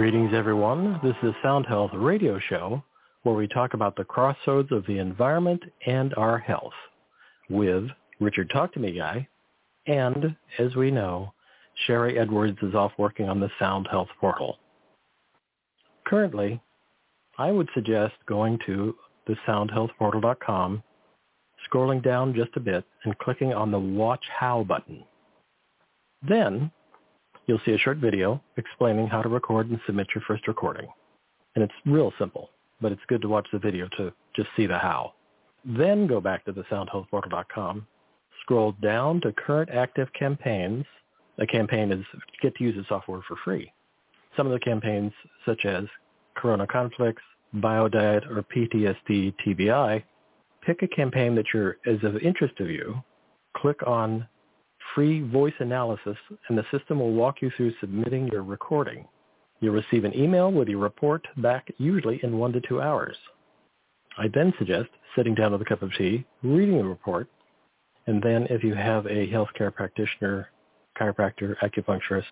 [0.00, 0.98] Greetings, everyone.
[1.02, 2.82] This is Sound Health Radio Show,
[3.22, 6.72] where we talk about the crossroads of the environment and our health
[7.50, 7.84] with
[8.18, 9.28] Richard Talk to Me Guy.
[9.86, 11.34] And, as we know,
[11.86, 14.56] Sharry Edwards is off working on the Sound Health portal.
[16.06, 16.58] Currently,
[17.36, 20.82] I would suggest going to the soundhealthportal.com,
[21.70, 25.04] scrolling down just a bit, and clicking on the Watch How button.
[26.26, 26.70] Then
[27.50, 30.86] you'll see a short video explaining how to record and submit your first recording.
[31.56, 34.78] And it's real simple, but it's good to watch the video to just see the
[34.78, 35.14] how.
[35.64, 37.88] Then go back to the soundhealthportal.com,
[38.40, 40.84] scroll down to current active campaigns.
[41.38, 42.04] A campaign is
[42.40, 43.72] get to use the software for free.
[44.36, 45.12] Some of the campaigns,
[45.44, 45.86] such as
[46.36, 47.22] Corona Conflicts,
[47.56, 50.04] BioDiet, or PTSD TBI,
[50.64, 51.46] pick a campaign that
[51.84, 53.02] is of interest to you,
[53.56, 54.28] click on
[54.94, 56.16] free voice analysis,
[56.48, 59.06] and the system will walk you through submitting your recording.
[59.60, 63.16] You'll receive an email with your report back usually in one to two hours.
[64.18, 67.28] I then suggest sitting down with a cup of tea, reading the report,
[68.06, 70.48] and then if you have a healthcare practitioner,
[70.98, 72.24] chiropractor, acupuncturist,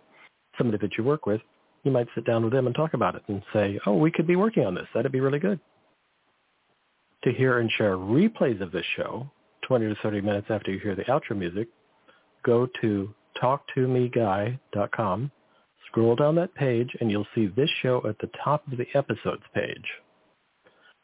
[0.56, 1.40] somebody that you work with,
[1.84, 4.26] you might sit down with them and talk about it and say, oh, we could
[4.26, 4.86] be working on this.
[4.94, 5.60] That'd be really good.
[7.24, 9.30] To hear and share replays of this show,
[9.62, 11.68] 20 to 30 minutes after you hear the outro music,
[12.48, 15.30] go to talktomeguy.com,
[15.86, 19.42] scroll down that page, and you'll see this show at the top of the episodes
[19.54, 19.84] page.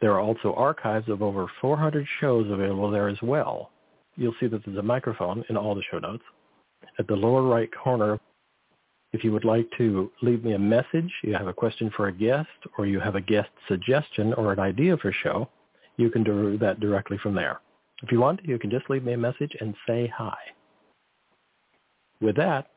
[0.01, 3.71] There are also archives of over 400 shows available there as well.
[4.17, 6.25] You'll see that there's a microphone in all the show notes.
[6.99, 8.19] At the lower right corner,
[9.13, 12.13] if you would like to leave me a message, you have a question for a
[12.13, 15.49] guest, or you have a guest suggestion or an idea for a show,
[15.99, 17.61] you can do that directly from there.
[18.03, 20.37] If you want, you can just leave me a message and say hi.
[22.21, 22.69] With that,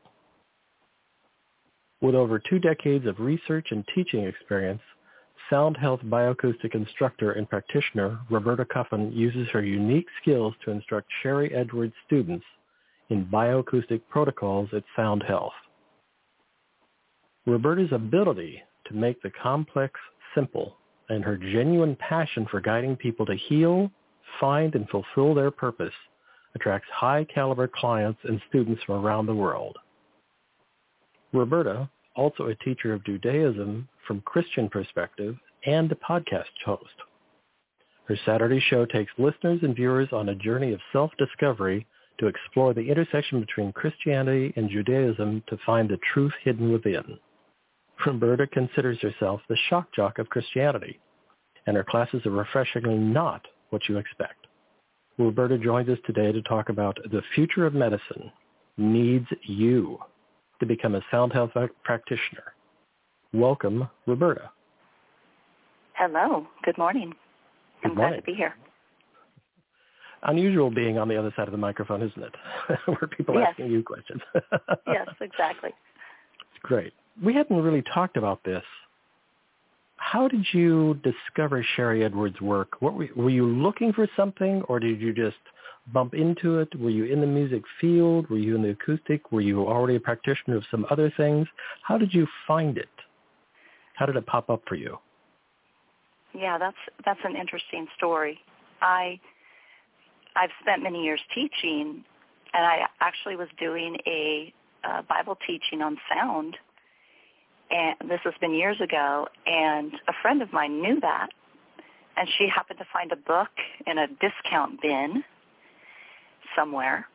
[2.00, 4.82] with over two decades of research and teaching experience,
[5.50, 11.54] Sound Health bioacoustic instructor and practitioner Roberta Cuffin uses her unique skills to instruct Sharry
[11.54, 12.44] Edwards students
[13.08, 15.52] in bioacoustic protocols at Sound Health.
[17.46, 19.98] Roberta's ability to make the complex
[20.34, 20.76] simple
[21.08, 23.90] and her genuine passion for guiding people to heal,
[24.38, 25.94] find, and fulfill their purpose
[26.54, 29.76] attracts high caliber clients and students from around the world.
[31.32, 35.36] Roberta, also a teacher of Judaism from Christian perspective
[35.66, 36.84] and a podcast host.
[38.06, 41.86] Her Saturday show takes listeners and viewers on a journey of self-discovery
[42.18, 47.18] to explore the intersection between Christianity and Judaism to find the truth hidden within.
[48.04, 50.98] Roberta considers herself the shock jock of Christianity,
[51.66, 54.47] and her classes are refreshingly not what you expect.
[55.18, 58.30] Roberta joins us today to talk about the future of medicine
[58.76, 59.98] needs you
[60.60, 61.50] to become a sound health
[61.84, 62.54] practitioner.
[63.32, 64.50] Welcome, Roberta.
[65.94, 66.46] Hello.
[66.64, 67.12] Good morning.
[67.82, 68.12] Good I'm morning.
[68.14, 68.54] glad to be here.
[70.22, 72.34] Unusual being on the other side of the microphone, isn't it?
[72.86, 73.48] Where people yes.
[73.50, 74.20] asking you questions.
[74.86, 75.70] yes, exactly.
[75.70, 76.92] It's great.
[77.22, 78.62] We hadn't really talked about this
[80.10, 82.80] how did you discover Sharry Edwards' work?
[82.80, 85.36] What were, were you looking for something, or did you just
[85.92, 86.68] bump into it?
[86.80, 88.28] Were you in the music field?
[88.30, 89.30] Were you in the acoustic?
[89.32, 91.46] Were you already a practitioner of some other things?
[91.82, 92.88] How did you find it?
[93.94, 94.96] How did it pop up for you?
[96.34, 98.38] Yeah, that's that's an interesting story.
[98.80, 99.20] I
[100.36, 102.04] I've spent many years teaching,
[102.54, 104.54] and I actually was doing a
[105.08, 106.56] Bible teaching on sound
[107.70, 111.28] and this has been years ago, and a friend of mine knew that,
[112.16, 113.50] and she happened to find a book
[113.86, 115.22] in a discount bin
[116.56, 117.06] somewhere,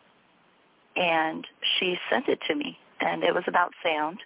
[0.95, 1.45] and
[1.77, 4.19] she sent it to me, and it was about sound,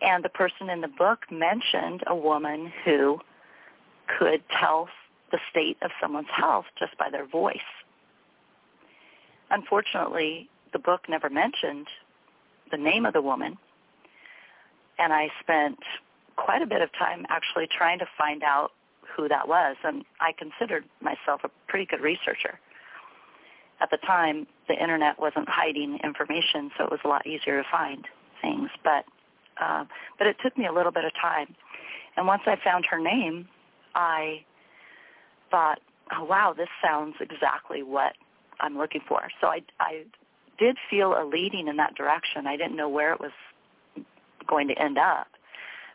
[0.00, 3.18] and the person in the book mentioned a woman who
[4.18, 4.88] could tell
[5.32, 7.56] the state of someone's health just by their voice.
[9.50, 11.86] Unfortunately, the book never mentioned
[12.70, 13.56] the name of the woman,
[14.98, 15.78] and I spent
[16.36, 18.72] quite a bit of time actually trying to find out
[19.16, 22.58] who that was, and I considered myself a pretty good researcher.
[23.80, 27.68] At the time, the internet wasn't hiding information, so it was a lot easier to
[27.70, 28.06] find
[28.40, 28.70] things.
[28.82, 29.04] But
[29.60, 29.84] uh,
[30.18, 31.54] but it took me a little bit of time,
[32.16, 33.48] and once I found her name,
[33.94, 34.44] I
[35.50, 35.80] thought,
[36.16, 38.14] oh wow, this sounds exactly what
[38.60, 39.22] I'm looking for.
[39.40, 40.04] So I I
[40.58, 42.46] did feel a leading in that direction.
[42.46, 43.32] I didn't know where it was
[44.46, 45.28] going to end up.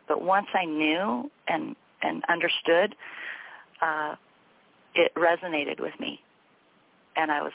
[0.08, 2.94] But once I knew and and understood,
[3.80, 4.16] uh,
[4.94, 6.20] it resonated with me,
[7.16, 7.52] and I was,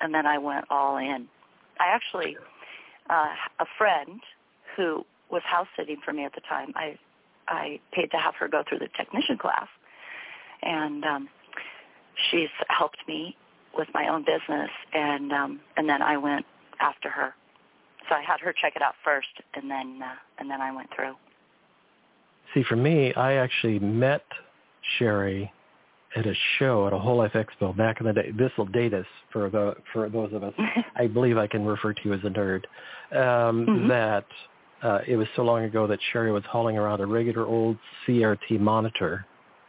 [0.00, 1.28] and then I went all in.
[1.78, 2.36] I actually,
[3.10, 3.28] uh,
[3.60, 4.20] a friend
[4.76, 6.72] who was house sitting for me at the time.
[6.74, 6.98] I
[7.48, 9.68] I paid to have her go through the technician class,
[10.62, 11.28] and um,
[12.30, 13.36] she's helped me
[13.76, 16.46] with my own business, and um, and then I went
[16.80, 17.34] after her.
[18.12, 20.90] So I had her check it out first, and then uh, and then I went
[20.94, 21.14] through.
[22.52, 24.24] See, for me, I actually met
[24.98, 25.48] Sharry
[26.14, 28.30] at a show at a Whole Life Expo back in the day.
[28.36, 30.52] This will date us for the for those of us.
[30.96, 32.64] I believe I can refer to you as a nerd.
[33.12, 33.88] Um, mm-hmm.
[33.88, 34.26] That
[34.82, 38.60] uh, it was so long ago that Sharry was hauling around a regular old CRT
[38.60, 39.24] monitor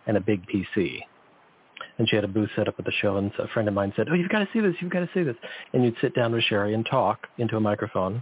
[0.06, 1.00] and a big PC.
[1.98, 3.94] And she had a booth set up at the show, and a friend of mine
[3.96, 4.76] said, "Oh, you've got to see this!
[4.82, 5.38] You've got to see this!"
[5.72, 8.22] And you'd sit down with Sharry and talk into a microphone,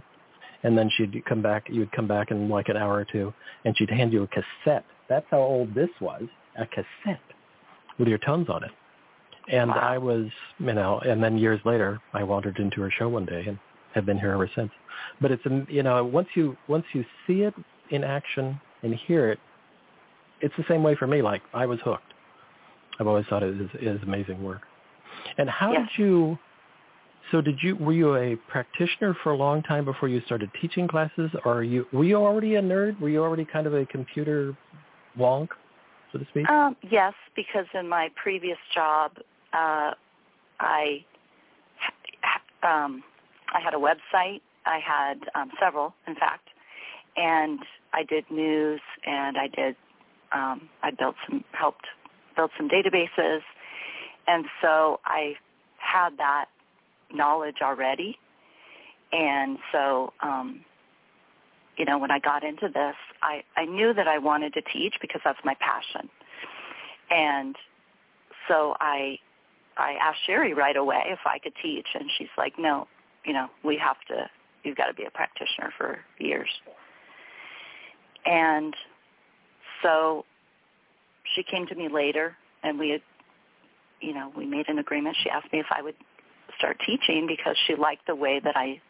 [0.62, 1.66] and then she'd come back.
[1.68, 3.32] You'd come back in like an hour or two,
[3.64, 4.84] and she'd hand you a cassette.
[5.08, 6.22] That's how old this was,
[6.58, 7.20] a cassette
[7.98, 8.70] with your tones on it.
[9.50, 9.76] And wow.
[9.76, 10.26] I was,
[10.58, 13.58] you know, and then years later, I wandered into her show one day and
[13.94, 14.70] have been here ever since.
[15.20, 17.54] But it's, um, you know, once you once you see it
[17.90, 19.38] in action and hear it,
[20.40, 21.22] it's the same way for me.
[21.22, 22.14] Like I was hooked.
[23.00, 24.62] I've always thought it is, is amazing work.
[25.38, 26.38] And how did you?
[27.30, 27.76] So did you?
[27.76, 31.62] Were you a practitioner for a long time before you started teaching classes, or are
[31.62, 31.86] you?
[31.92, 33.00] Were you already a nerd?
[33.00, 34.56] Were you already kind of a computer
[35.18, 35.48] wonk?
[36.12, 36.48] so to speak?
[36.48, 39.12] Um, yes, because in my previous job,
[39.52, 39.92] uh,
[40.60, 41.04] I
[42.62, 43.02] um,
[43.52, 44.40] I had a website.
[44.64, 46.48] I had um, several, in fact,
[47.16, 47.58] and
[47.92, 49.76] I did news, and I did
[50.32, 51.86] um, I built some helped
[52.36, 53.40] build some databases,
[54.26, 55.34] and so I
[55.78, 56.46] had that
[57.14, 58.16] knowledge already,
[59.12, 60.64] and so um,
[61.76, 64.94] you know, when I got into this, I, I knew that I wanted to teach
[65.00, 66.08] because that's my passion.
[67.10, 67.56] And
[68.48, 69.18] so I
[69.76, 72.86] I asked Sharry right away if I could teach and she's like, No,
[73.24, 74.28] you know, we have to
[74.64, 76.48] you've got to be a practitioner for years.
[78.26, 78.74] And
[79.82, 80.24] so
[81.34, 83.02] she came to me later and we had
[84.00, 85.16] you know, we made an agreement.
[85.22, 85.94] She asked me if I would
[86.62, 88.80] start teaching because she liked the way that I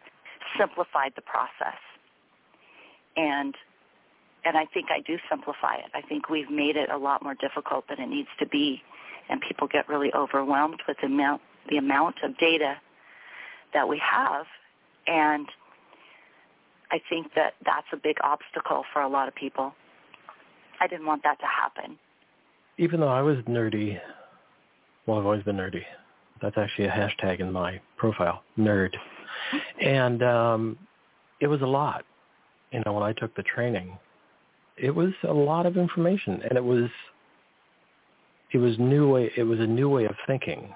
[0.58, 1.80] simplified the process
[3.16, 3.54] and
[4.44, 5.90] and I think I do simplify it.
[5.94, 8.82] I think we've made it a lot more difficult than it needs to be,
[9.28, 11.40] and people get really overwhelmed with the amount
[11.70, 12.74] the amount of data
[13.72, 14.46] that we have,
[15.06, 15.46] and
[16.90, 19.72] I think that that's a big obstacle for a lot of people.
[20.80, 21.96] I didn't want that to happen.
[22.78, 24.00] Even though I was nerdy,
[25.06, 25.84] well, I've always been nerdy.
[26.42, 28.92] That's actually a hashtag in my profile, nerd.
[29.80, 30.78] And um,
[31.40, 32.04] it was a lot
[32.72, 33.96] you know, when I took the training,
[34.76, 36.88] it was a lot of information and it was
[38.52, 40.74] it was new way it was a new way of thinking.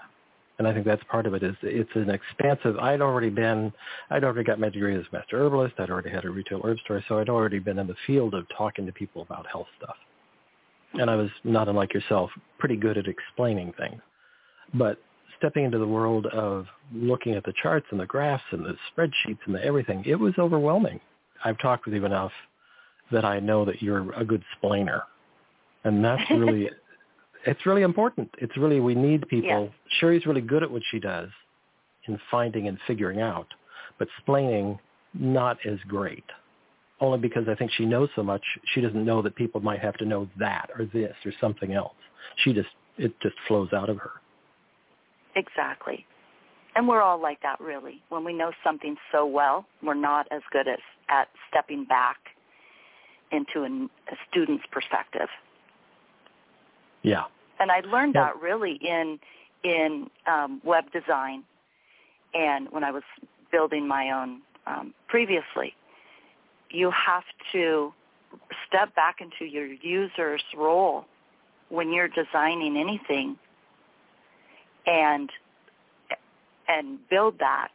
[0.58, 3.72] And I think that's part of it is it's an expansive I'd already been
[4.10, 6.78] I'd already got my degree as a master herbalist, I'd already had a retail herb
[6.84, 9.96] store, so I'd already been in the field of talking to people about health stuff.
[10.94, 14.00] And I was not unlike yourself, pretty good at explaining things.
[14.74, 14.98] But
[15.38, 19.38] stepping into the world of looking at the charts and the graphs and the spreadsheets
[19.46, 21.00] and the everything, it was overwhelming.
[21.44, 22.32] I've talked with you enough
[23.12, 25.02] that I know that you're a good splainer,
[25.84, 26.70] and that's really
[27.46, 28.28] it's really important.
[28.38, 29.70] It's really we need people.
[29.70, 30.00] Yes.
[30.00, 31.28] Sharry's really good at what she does
[32.08, 33.46] in finding and figuring out,
[33.98, 34.78] but splaining
[35.14, 36.24] not as great.
[37.00, 38.42] Only because I think she knows so much,
[38.74, 41.94] she doesn't know that people might have to know that or this or something else.
[42.38, 44.12] She just it just flows out of her.
[45.36, 46.04] Exactly.
[46.74, 48.02] And we're all like that really.
[48.08, 50.78] When we know something so well, we're not as good as
[51.08, 52.16] at stepping back
[53.30, 55.28] into an, a student's perspective.
[57.02, 57.24] Yeah.
[57.60, 58.26] And I learned yeah.
[58.26, 59.18] that really in
[59.62, 61.44] in um, web design
[62.34, 63.02] and when I was
[63.50, 65.74] building my own um, previously.
[66.70, 67.92] You have to
[68.66, 71.06] step back into your user's role
[71.68, 73.36] when you're designing anything
[74.86, 75.30] and
[76.68, 77.68] and build that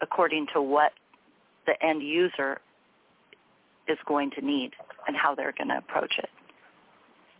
[0.00, 0.92] according to what
[1.66, 2.60] the end user
[3.88, 4.72] is going to need
[5.06, 6.28] and how they're going to approach it.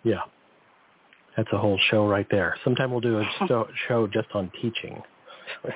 [0.05, 0.21] Yeah.
[1.37, 2.57] That's a whole show right there.
[2.62, 5.00] Sometime we'll do a show just on teaching.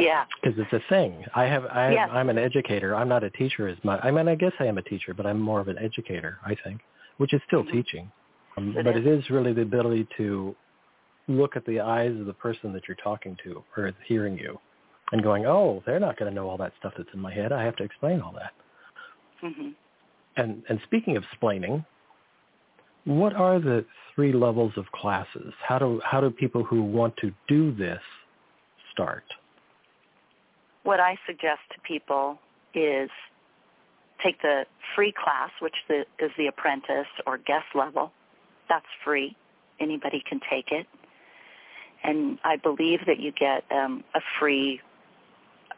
[0.00, 0.24] yeah.
[0.42, 1.24] Because it's a thing.
[1.34, 2.08] I have, I yes.
[2.12, 2.94] I'm an educator.
[2.94, 4.00] I'm not a teacher as much.
[4.02, 6.56] I mean, I guess I am a teacher, but I'm more of an educator, I
[6.64, 6.80] think,
[7.18, 7.72] which is still mm-hmm.
[7.72, 8.12] teaching.
[8.56, 9.04] Um, it but is.
[9.04, 10.54] it is really the ability to
[11.28, 14.58] look at the eyes of the person that you're talking to or hearing you
[15.12, 17.52] and going, oh, they're not going to know all that stuff that's in my head.
[17.52, 18.52] I have to explain all that.
[19.42, 19.68] Mm-hmm.
[20.36, 21.84] And and speaking of explaining,
[23.04, 25.52] what are the three levels of classes?
[25.62, 28.00] How do how do people who want to do this
[28.92, 29.24] start?
[30.82, 32.38] What I suggest to people
[32.74, 33.10] is
[34.22, 34.64] take the
[34.94, 38.12] free class, which the, is the apprentice or guest level.
[38.68, 39.36] That's free.
[39.80, 40.86] Anybody can take it.
[42.04, 44.80] And I believe that you get um, a free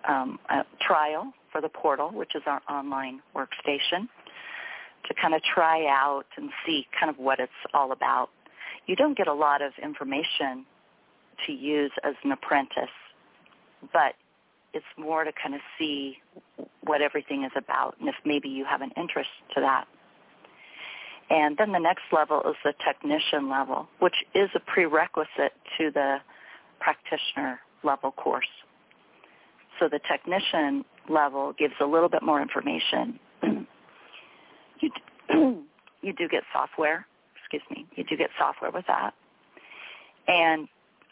[0.09, 4.09] um, a trial for the portal, which is our online workstation,
[5.09, 8.31] to kind of try out and see kind of what it's all about.
[8.87, 10.65] You don't get a lot of information
[11.47, 12.95] to use as an apprentice,
[13.93, 14.15] but
[14.73, 16.19] it's more to kind of see
[16.83, 19.87] what everything is about and if maybe you have an interest to that.
[21.29, 26.19] And then the next level is the technician level, which is a prerequisite to the
[26.79, 28.47] practitioner level course.
[29.79, 33.19] So the technician level gives a little bit more information.
[34.81, 34.91] you,
[36.03, 37.07] you do get software,
[37.39, 39.13] excuse me, you do get software with that.
[40.29, 40.69] And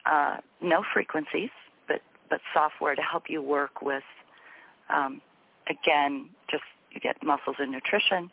[0.06, 1.50] uh, no frequencies,
[1.88, 4.02] but, but software to help you work with,
[4.90, 5.20] um,
[5.68, 8.30] again, just you get muscles and nutrition.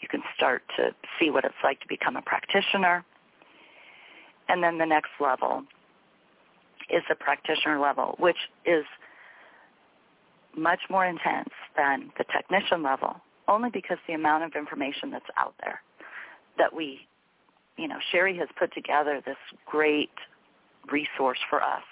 [0.00, 3.04] You can start to see what it's like to become a practitioner.
[4.48, 5.64] And then the next level
[6.88, 8.84] is the practitioner level, which is
[10.56, 15.54] much more intense than the technician level, only because the amount of information that's out
[15.62, 15.82] there
[16.58, 17.06] that we,
[17.76, 19.36] you know, Sharry has put together this
[19.66, 20.10] great
[20.90, 21.82] resource for us.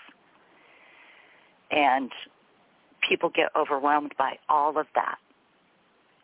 [1.70, 2.10] And
[3.08, 5.18] people get overwhelmed by all of that.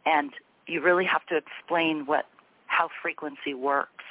[0.05, 0.33] And
[0.67, 2.27] you really have to explain what
[2.67, 4.05] how frequency works.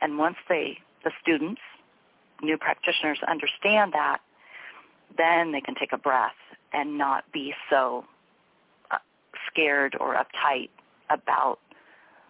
[0.00, 1.60] And once they the students,
[2.40, 4.18] new practitioners understand that,
[5.16, 6.32] then they can take a breath
[6.72, 8.04] and not be so
[8.90, 8.98] uh,
[9.50, 10.70] scared or uptight
[11.10, 11.58] about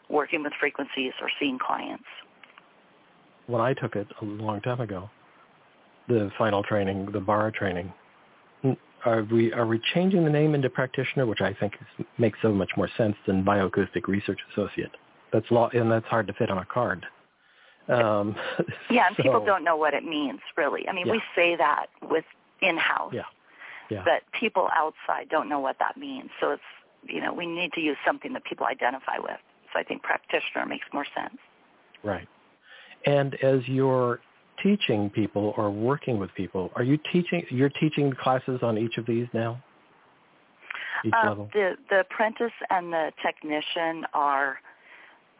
[0.08, 2.04] working with frequencies or seeing clients.
[3.46, 5.10] When I took it a long time ago,
[6.08, 7.92] the final training, the bar training,
[9.04, 12.52] are we are we changing the name into practitioner, which I think is, makes so
[12.52, 14.90] much more sense than bioacoustic research associate.
[15.32, 17.04] That's law, and that's hard to fit on a card.
[17.88, 18.36] Um,
[18.90, 20.88] yeah, and so, people don't know what it means, really.
[20.88, 21.12] I mean, yeah.
[21.12, 22.24] we say that with
[22.60, 23.22] in-house, yeah.
[23.90, 24.04] Yeah.
[24.04, 26.30] but people outside don't know what that means.
[26.40, 26.62] So it's
[27.02, 29.40] you know we need to use something that people identify with.
[29.72, 31.38] So I think practitioner makes more sense.
[32.04, 32.28] Right.
[33.06, 34.20] And as you're
[34.62, 37.44] teaching people or working with people, are you teaching?
[37.50, 39.62] You're teaching classes on each of these now.
[41.04, 41.50] Each uh, level.
[41.52, 44.58] The the apprentice and the technician are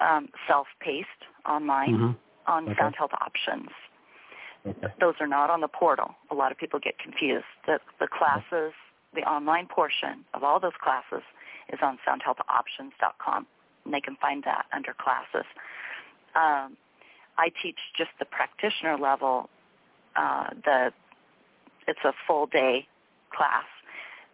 [0.00, 1.08] um, self-paced
[1.48, 2.52] online mm-hmm.
[2.52, 2.74] on okay.
[2.78, 3.68] Sound Health Options.
[4.66, 4.94] Okay.
[5.00, 6.14] Those are not on the portal.
[6.30, 7.44] A lot of people get confused.
[7.66, 8.72] The the classes,
[9.14, 11.24] the online portion of all those classes
[11.72, 13.46] is on soundhealthoptions.com,
[13.84, 15.46] and they can find that under classes.
[16.34, 16.76] Um,
[17.42, 19.50] I teach just the practitioner level.
[20.14, 20.92] Uh, the
[21.88, 22.86] it's a full day
[23.36, 23.64] class.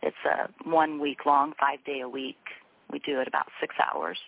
[0.02, 2.36] It's a one week long, five day a week.
[2.92, 4.18] We do it about six hours,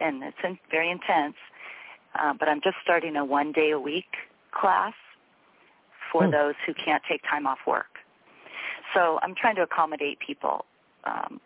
[0.00, 1.36] and it's in, very intense.
[2.18, 4.16] Uh, but I'm just starting a one day a week
[4.58, 4.94] class
[6.10, 6.32] for Hmm.
[6.32, 7.98] those who can't take time off work.
[8.94, 10.64] So I'm trying to accommodate people
[11.04, 11.38] um,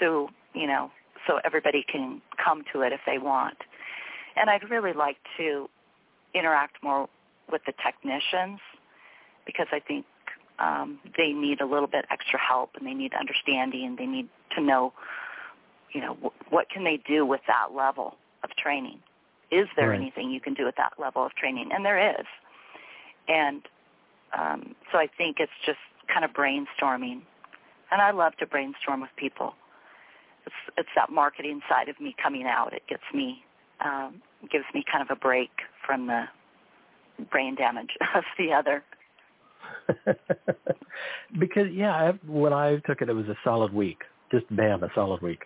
[0.00, 0.90] to, you know,
[1.26, 3.58] so everybody can come to it if they want.
[4.36, 5.68] And I'd really like to
[6.34, 7.08] interact more
[7.50, 8.60] with the technicians
[9.46, 10.04] because I think
[10.58, 13.84] um, they need a little bit extra help and they need understanding.
[13.86, 14.92] And they need to know,
[15.92, 18.98] you know, wh- what can they do with that level of training?
[19.50, 20.00] Is there Right.
[20.00, 21.70] anything you can do at that level of training?
[21.72, 22.26] And there is.
[23.28, 23.62] And
[24.36, 25.78] um, so I think it's just
[26.12, 27.22] kind of brainstorming.
[27.90, 29.54] And I love to brainstorm with people.
[30.44, 32.72] It's, it's that marketing side of me coming out.
[32.72, 33.44] It gets me,
[33.84, 35.50] um, gives me kind of a break
[35.86, 36.24] from the
[37.30, 38.82] brain damage of the other.
[41.38, 43.98] because yeah, I, when I took it, it was a solid week.
[44.30, 45.44] Just bam, a solid week.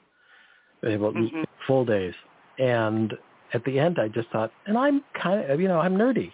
[0.85, 1.45] Able, Mhm.
[1.67, 2.15] Full days,
[2.59, 3.13] and
[3.53, 6.33] at the end, I just thought, and I'm kind of, you know, I'm nerdy,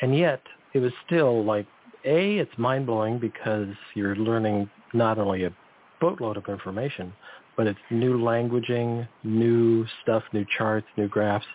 [0.00, 0.40] and yet
[0.72, 1.66] it was still like,
[2.04, 5.52] a, it's mind blowing because you're learning not only a
[6.00, 7.12] boatload of information,
[7.56, 11.46] but it's new languaging, new stuff, new charts, new graphs,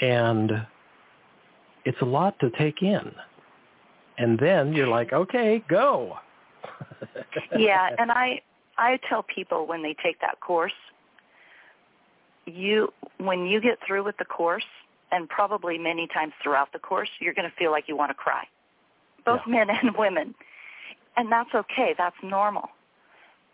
[0.00, 0.52] and
[1.84, 3.12] it's a lot to take in.
[4.18, 6.16] And then you're like, okay, go.
[7.58, 8.40] yeah, and I
[8.78, 10.72] I tell people when they take that course,
[12.46, 14.64] you when you get through with the course,
[15.12, 18.14] and probably many times throughout the course, you're going to feel like you want to
[18.14, 18.44] cry,
[19.24, 19.64] both Yeah.
[19.64, 20.34] men and women,
[21.16, 21.94] and that's okay.
[21.96, 22.70] That's normal,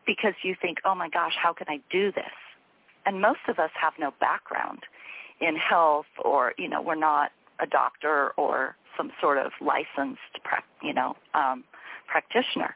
[0.07, 2.25] because you think, oh my gosh, how can I do this?
[3.07, 4.81] And most of us have no background
[5.41, 10.21] in health, or you know, we're not a doctor or some sort of licensed,
[10.83, 11.65] you know, um,
[12.07, 12.75] practitioner.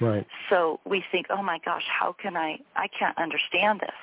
[0.00, 0.26] Right.
[0.50, 2.58] So we think, oh my gosh, how can I?
[2.74, 3.94] I can't understand this,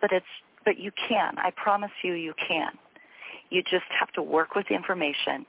[0.00, 0.26] but it's
[0.64, 1.38] but you can.
[1.38, 2.72] I promise you, you can.
[3.50, 5.46] You just have to work with the information.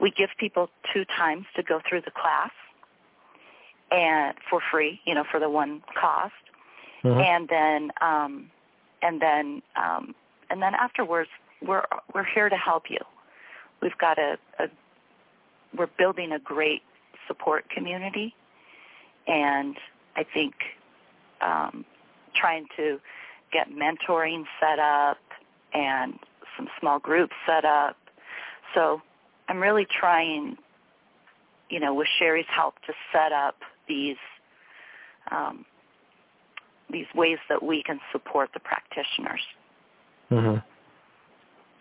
[0.00, 2.50] We give people two times to go through the class,
[3.90, 6.34] and for free, you know, for the one cost,
[7.04, 7.24] Mhm.
[7.24, 8.50] and then um,
[9.02, 10.14] and then um,
[10.50, 11.30] and then afterwards,
[11.62, 12.98] we're we're here to help you.
[13.80, 14.68] We've got a, a
[15.76, 16.82] we're building a great
[17.26, 18.34] support community,
[19.26, 19.76] and
[20.16, 20.54] I think
[21.40, 21.84] um,
[22.34, 23.00] trying to
[23.52, 25.18] get mentoring set up
[25.72, 26.18] and
[26.56, 27.96] some small groups set up.
[28.74, 29.00] So
[29.48, 30.56] I'm really trying,
[31.70, 33.56] you know, with Sharry's help to set up
[33.88, 34.16] these
[35.30, 35.64] um,
[36.90, 39.42] these ways that we can support the practitioners.
[40.30, 40.62] Mhm.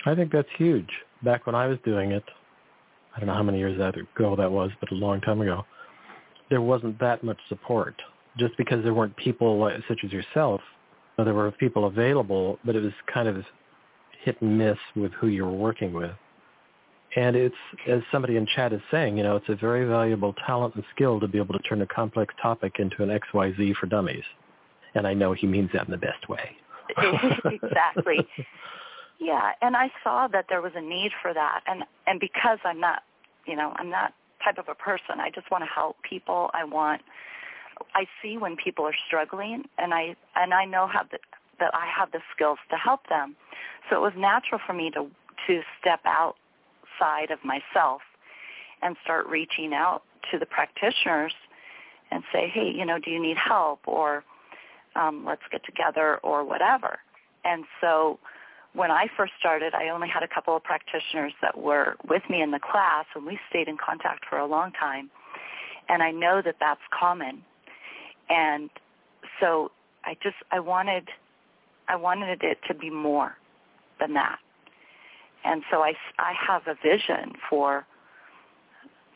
[0.06, 0.90] I think that's huge.
[1.24, 2.24] Back when I was doing it,
[3.16, 5.66] I don't know how many years ago that was, but a long time ago,
[6.50, 7.96] there wasn't that much support.
[8.38, 10.62] Just because there weren't people like, such as yourself,
[11.18, 13.44] there were people available, but it was kind of
[14.24, 16.12] hit and miss with who you were working with.
[17.16, 17.56] And it's,
[17.88, 21.20] as somebody in chat is saying, you know, it's a very valuable talent and skill
[21.20, 24.24] to be able to turn a complex topic into an XYZ for dummies.
[24.94, 26.58] And I know he means that in the best way.
[27.46, 28.28] exactly.
[29.20, 32.80] Yeah, and I saw that there was a need for that, and and because I'm
[32.80, 33.04] not,
[33.46, 35.20] you know, I'm not type of a person.
[35.20, 36.50] I just want to help people.
[36.54, 37.02] I want.
[37.96, 41.18] I see when people are struggling, and I and I know how the,
[41.60, 43.36] that I have the skills to help them.
[43.90, 45.08] So it was natural for me to
[45.48, 46.02] to step
[46.98, 48.02] outside of myself
[48.82, 51.34] and start reaching out to the practitioners
[52.12, 54.24] and say, hey, you know, do you need help or
[54.96, 57.00] um, let's get together or whatever.
[57.46, 58.20] And so
[58.74, 62.42] when I first started, I only had a couple of practitioners that were with me
[62.42, 65.10] in the class, and we stayed in contact for a long time.
[65.90, 67.44] And I know that that's common.
[68.30, 68.70] And
[69.40, 69.72] so
[70.04, 71.08] I just I wanted
[71.88, 73.38] I wanted it to be more
[74.00, 74.40] than that.
[75.46, 77.86] And so I I have a vision for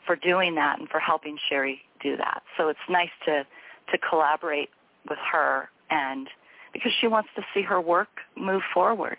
[0.06, 2.44] for doing that and for helping Sharry do that.
[2.58, 3.46] So it's nice to
[3.92, 4.70] to collaborate
[5.10, 6.28] with her and
[6.74, 9.18] because she wants to see her work move forward.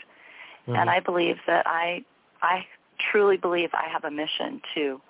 [0.66, 0.78] Mhm.
[0.78, 2.04] And I believe that I
[2.40, 2.66] I
[3.10, 5.00] truly believe I have a mission to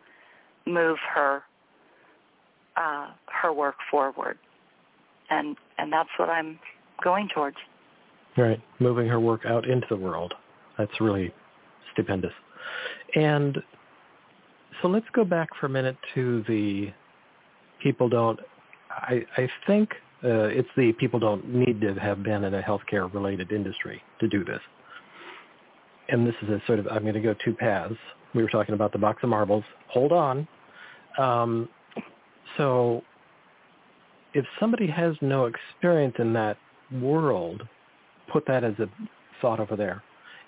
[0.67, 1.43] move her
[2.77, 4.39] uh, her work forward.
[5.31, 6.59] And and that's what I'm
[7.03, 7.57] going towards.
[8.37, 10.35] Right, moving her work out into the world.
[10.79, 11.33] That's really
[11.93, 12.33] stupendous.
[13.15, 13.59] And
[14.81, 16.93] so let's go back for a minute to the
[17.83, 18.41] people don't.
[18.91, 19.91] I, I think
[20.25, 24.29] uh, it's the people don't need to have been in a healthcare related industry to
[24.29, 24.61] do this.
[26.09, 27.95] And this is a sort of, I'm going to go two paths.
[28.35, 29.65] We were talking about the box of marbles.
[29.89, 30.47] Hold on.
[31.19, 31.69] Um,
[32.57, 33.03] so
[34.35, 36.57] if somebody has no experience in that
[37.01, 37.67] world,
[38.33, 38.89] put that as a
[39.41, 40.03] thought over there.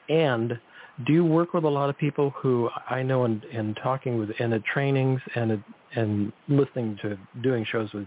[0.08, 0.58] And
[1.06, 4.30] do you work with a lot of people who I know in, in talking with
[4.38, 5.62] in the trainings and
[5.94, 8.06] and listening to doing shows with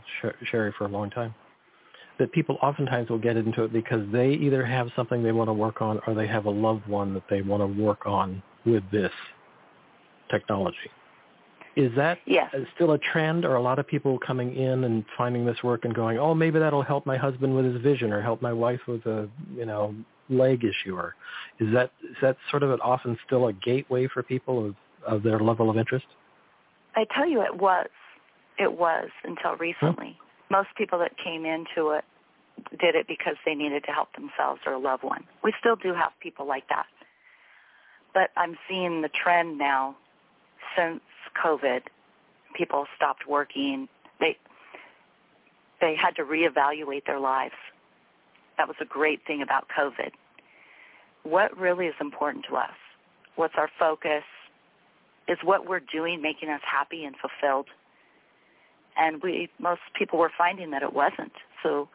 [0.52, 1.34] Sharry for a long time
[2.20, 5.54] that people oftentimes will get into it because they either have something they want to
[5.54, 8.84] work on or they have a loved one that they want to work on with
[8.92, 9.12] this
[10.32, 10.78] technology.
[11.76, 12.54] Is that yes.
[12.74, 13.46] still a trend?
[13.46, 16.58] Or a lot of people coming in and finding this work and going, "Oh, maybe
[16.58, 19.94] that'll help my husband with his vision, or help my wife with a you know
[20.30, 20.96] leg issue"?
[20.96, 21.16] Or
[21.60, 25.24] is that is that sort of an often still a gateway for people of, of
[25.24, 26.06] their level of interest?
[26.96, 27.88] I tell you, it was.
[28.58, 30.18] It was until recently.
[30.50, 32.04] Most people that came into it
[32.80, 35.24] did it because they needed to help themselves or a loved one.
[35.44, 36.88] We still do have people like that.
[38.14, 39.96] But I'm seeing the trend now
[40.76, 41.02] since
[41.44, 41.82] COVID.
[42.56, 43.88] People stopped working.
[44.20, 44.38] They
[45.80, 47.54] they had to reevaluate their lives.
[48.58, 50.12] That was a great thing about COVID.
[51.24, 52.76] What really is important to us?
[53.36, 54.24] What's our focus?
[55.28, 57.68] Is what we're doing making us happy and fulfilled?
[58.96, 61.34] And we most people were finding that it wasn't.
[61.62, 61.90] So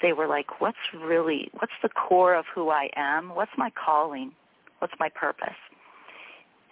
[0.00, 3.34] they were like, what's really, what's the core of who I am?
[3.34, 4.32] What's my calling?
[4.78, 5.56] What's my purpose?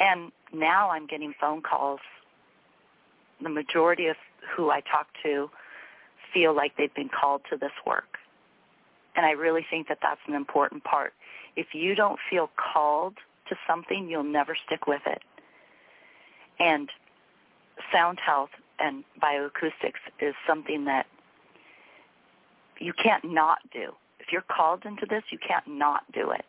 [0.00, 2.00] And now I'm getting phone calls.
[3.42, 4.16] The majority of
[4.56, 5.50] who I talk to
[6.32, 8.18] feel like they've been called to this work.
[9.16, 11.12] And I really think that that's an important part.
[11.56, 13.14] If you don't feel called
[13.48, 15.22] to something, you'll never stick with it.
[16.58, 16.88] And
[17.92, 21.06] sound health and bioacoustics is something that
[22.78, 23.92] you can't not do.
[24.18, 26.44] If you're called into this, you can't not do it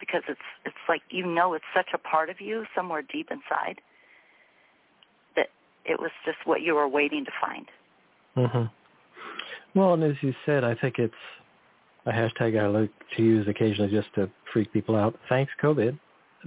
[0.00, 3.80] because it's it's like you know it's such a part of you somewhere deep inside
[5.36, 5.48] that
[5.84, 7.66] it was just what you were waiting to find.
[8.36, 8.70] Mhm.
[9.74, 11.14] Well, and as you said, I think it's
[12.06, 15.18] a hashtag I like to use occasionally just to freak people out.
[15.28, 15.98] Thanks, COVID,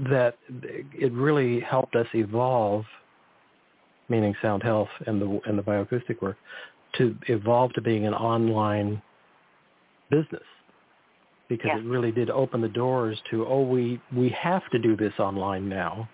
[0.09, 2.85] that it really helped us evolve,
[4.09, 6.37] meaning sound health and the and the bioacoustic work,
[6.97, 9.01] to evolve to being an online
[10.09, 10.43] business.
[11.49, 11.79] Because yeah.
[11.79, 15.67] it really did open the doors to oh we we have to do this online
[15.67, 16.07] now.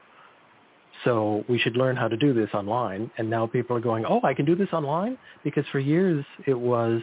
[1.04, 3.12] So we should learn how to do this online.
[3.18, 5.18] And now people are going oh i can do this online?
[5.44, 7.02] Because for years it was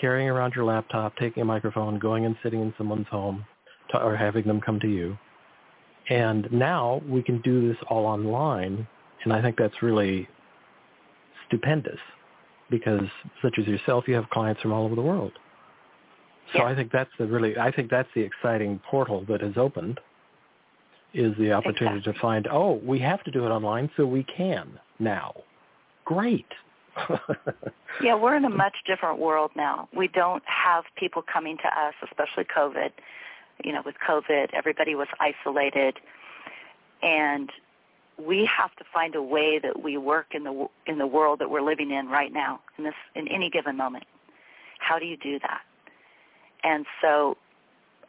[0.00, 3.44] carrying around your laptop taking a microphone going and sitting in someone's home
[3.90, 5.16] to, or having them come to you
[6.08, 8.86] and now we can do this all online
[9.24, 10.28] and i think that's really
[11.46, 11.98] stupendous
[12.70, 13.08] because
[13.42, 15.32] such as yourself you have clients from all over the world
[16.52, 16.64] so yeah.
[16.64, 20.00] I think that's the really, I think that's the exciting portal that has opened
[21.14, 22.12] is the opportunity exactly.
[22.12, 25.34] to find, oh, we have to do it online, so we can now.
[26.04, 26.46] Great.
[28.02, 29.88] yeah, we're in a much different world now.
[29.96, 32.90] We don't have people coming to us, especially COVID.
[33.64, 35.98] You know, with COVID, everybody was isolated,
[37.02, 37.50] and
[38.18, 41.50] we have to find a way that we work in the in the world that
[41.50, 44.04] we're living in right now, in this in any given moment.
[44.78, 45.60] How do you do that?
[46.64, 47.36] And so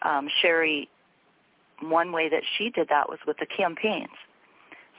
[0.01, 0.87] um, Sharry,
[1.81, 4.09] one way that she did that was with the campaigns.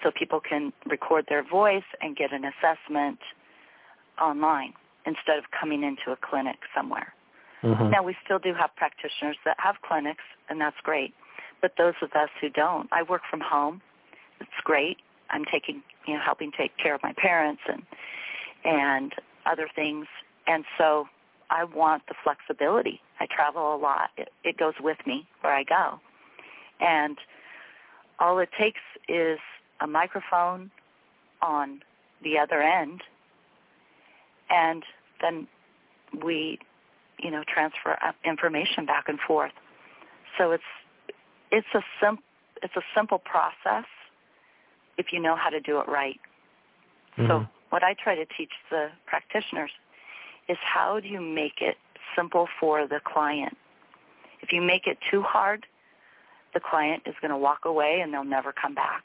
[0.03, 3.19] So people can record their voice and get an assessment
[4.23, 4.73] online
[5.05, 7.13] instead of coming into a clinic somewhere.
[7.63, 7.91] Mm-hmm.
[7.91, 11.15] Now we still do have practitioners that have clinics, and that's great.
[11.61, 13.81] But those of us who don't, I work from home.
[14.41, 14.99] It's great.
[15.31, 17.83] I'm taking, you know, helping take care of my parents and
[18.65, 19.13] and
[19.47, 20.07] other things.
[20.47, 21.07] And so
[21.51, 23.01] I want the flexibility.
[23.21, 24.11] I travel a lot.
[24.17, 26.01] It, it goes with me where I go.
[26.81, 27.19] And
[28.19, 29.39] all it takes is
[29.81, 30.71] a microphone
[31.41, 31.83] on
[32.23, 33.03] the other end
[34.53, 34.85] and
[35.21, 35.49] then
[36.25, 36.59] we
[37.19, 39.53] you know transfer information back and forth
[40.39, 40.63] so it's
[41.51, 42.19] it's a sim
[42.63, 43.87] it's a simple process
[44.99, 46.21] if you know how to do it right
[47.19, 47.27] mm-hmm.
[47.29, 49.71] so what i try to teach the practitioners
[50.49, 51.77] is how do you make it
[52.17, 53.57] simple for the client?
[54.41, 55.67] If you make it too hard,
[56.55, 59.05] the client is going to walk away and they'll never come back.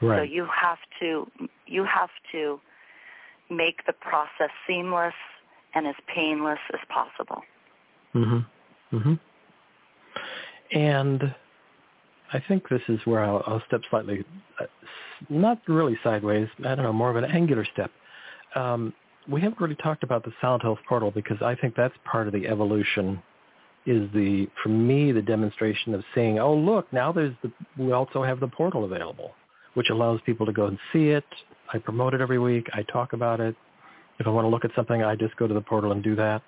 [0.00, 0.18] Right.
[0.18, 1.30] So you have to
[1.66, 2.60] you have to
[3.50, 5.14] make the process seamless
[5.74, 7.42] and as painless as possible.
[8.14, 8.46] Mhm.
[8.92, 9.18] Mhm.
[10.72, 11.34] And
[12.32, 14.24] I think this is where I'll, I'll step slightly,
[14.58, 14.66] uh,
[15.28, 16.48] not really sideways.
[16.60, 17.90] I don't know, more of an angular step.
[18.54, 18.92] Um,
[19.28, 22.32] we haven't really talked about the Sound Health Portal because I think that's part of
[22.32, 23.22] the evolution
[23.86, 28.22] is the, for me, the demonstration of saying, oh, look, now there's the, we also
[28.22, 29.32] have the portal available,
[29.74, 31.24] which allows people to go and see it.
[31.72, 32.68] I promote it every week.
[32.72, 33.54] I talk about it.
[34.18, 36.16] If I want to look at something, I just go to the portal and do
[36.16, 36.42] that.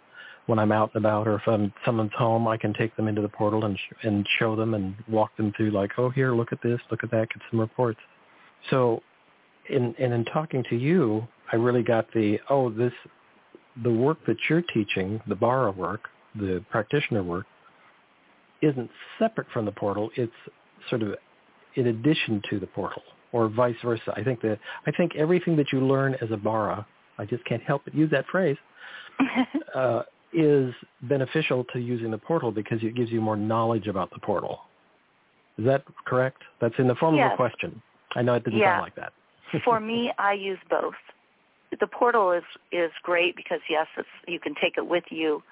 [0.46, 3.20] When I'm out and about or if I'm someone's home, I can take them into
[3.20, 6.52] the portal and, sh- and show them and walk them through like, oh, here, look
[6.52, 8.00] at this, look at that, get some reports.
[8.70, 9.02] So
[9.68, 12.92] in, and in talking to you, I really got the, oh, this,
[13.83, 17.46] the work that you're teaching, the BARA work, the practitioner work,
[18.62, 20.11] isn't separate from the portal.
[20.16, 20.33] It's
[20.88, 21.14] sort of
[21.74, 23.02] in addition to the portal
[23.33, 24.12] or vice versa.
[24.17, 26.87] I think that, I think everything that you learn as a BARA,
[27.19, 28.57] I just can't help but use that phrase,
[29.75, 34.19] uh, is beneficial to using the portal because it gives you more knowledge about the
[34.21, 34.61] portal.
[35.59, 36.43] Is that correct?
[36.61, 37.27] That's in the form yes.
[37.27, 37.83] of a question.
[38.14, 38.75] I know it didn't yeah.
[38.75, 39.12] sound like that.
[39.64, 40.95] For me, I use both.
[41.81, 45.43] The portal is is great because yes, it's you can take it with you.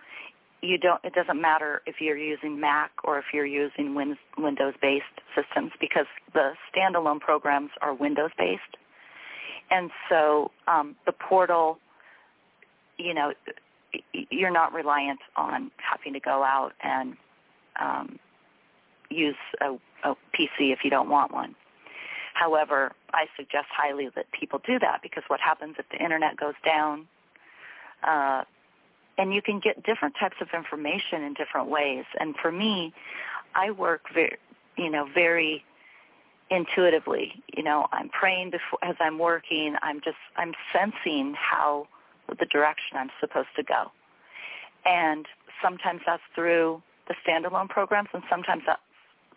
[0.66, 1.00] You don't.
[1.04, 5.04] It doesn't matter if you're using Mac or if you're using Win, Windows-based
[5.36, 8.76] systems because the standalone programs are Windows-based,
[9.70, 11.78] and so um, the portal,
[12.98, 13.32] you know,
[14.12, 17.16] you're not reliant on having to go out and
[17.80, 18.18] um,
[19.08, 19.74] use a,
[20.08, 21.54] a PC if you don't want one.
[22.34, 26.54] However, I suggest highly that people do that because what happens if the internet goes
[26.64, 27.06] down?
[28.02, 28.42] Uh,
[29.18, 32.04] and you can get different types of information in different ways.
[32.20, 32.92] And for me,
[33.54, 34.36] I work very,
[34.76, 35.64] you know, very
[36.50, 37.42] intuitively.
[37.56, 39.74] You know, I'm praying before as I'm working.
[39.82, 41.88] I'm just I'm sensing how
[42.28, 43.90] the direction I'm supposed to go.
[44.84, 45.26] And
[45.62, 48.80] sometimes that's through the standalone programs, and sometimes that's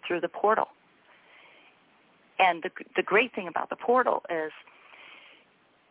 [0.07, 0.67] through the portal.
[2.37, 4.51] And the the great thing about the portal is,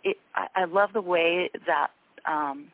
[0.04, 1.90] it, I, I love the way that
[2.26, 2.66] um,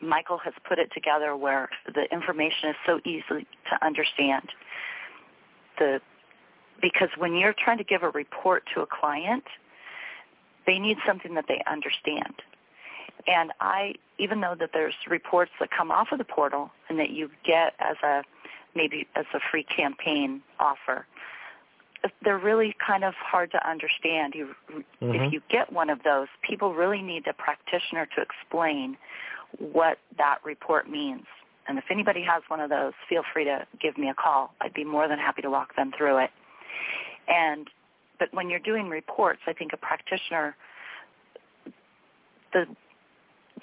[0.00, 4.48] Michael has put it together, where the information is so easy to understand.
[5.78, 6.00] The
[6.80, 9.44] because when you're trying to give a report to a client,
[10.66, 12.34] they need something that they understand.
[13.26, 17.10] And I even though that there's reports that come off of the portal and that
[17.10, 18.22] you get as a
[18.74, 21.06] maybe as a free campaign offer,
[22.22, 24.34] they're really kind of hard to understand.
[24.34, 25.10] You, mm-hmm.
[25.14, 28.96] If you get one of those, people really need a practitioner to explain
[29.58, 31.24] what that report means.
[31.66, 34.54] And if anybody has one of those, feel free to give me a call.
[34.60, 36.30] I'd be more than happy to walk them through it.
[37.28, 37.68] And
[38.18, 40.56] but when you're doing reports, I think a practitioner
[42.52, 42.64] the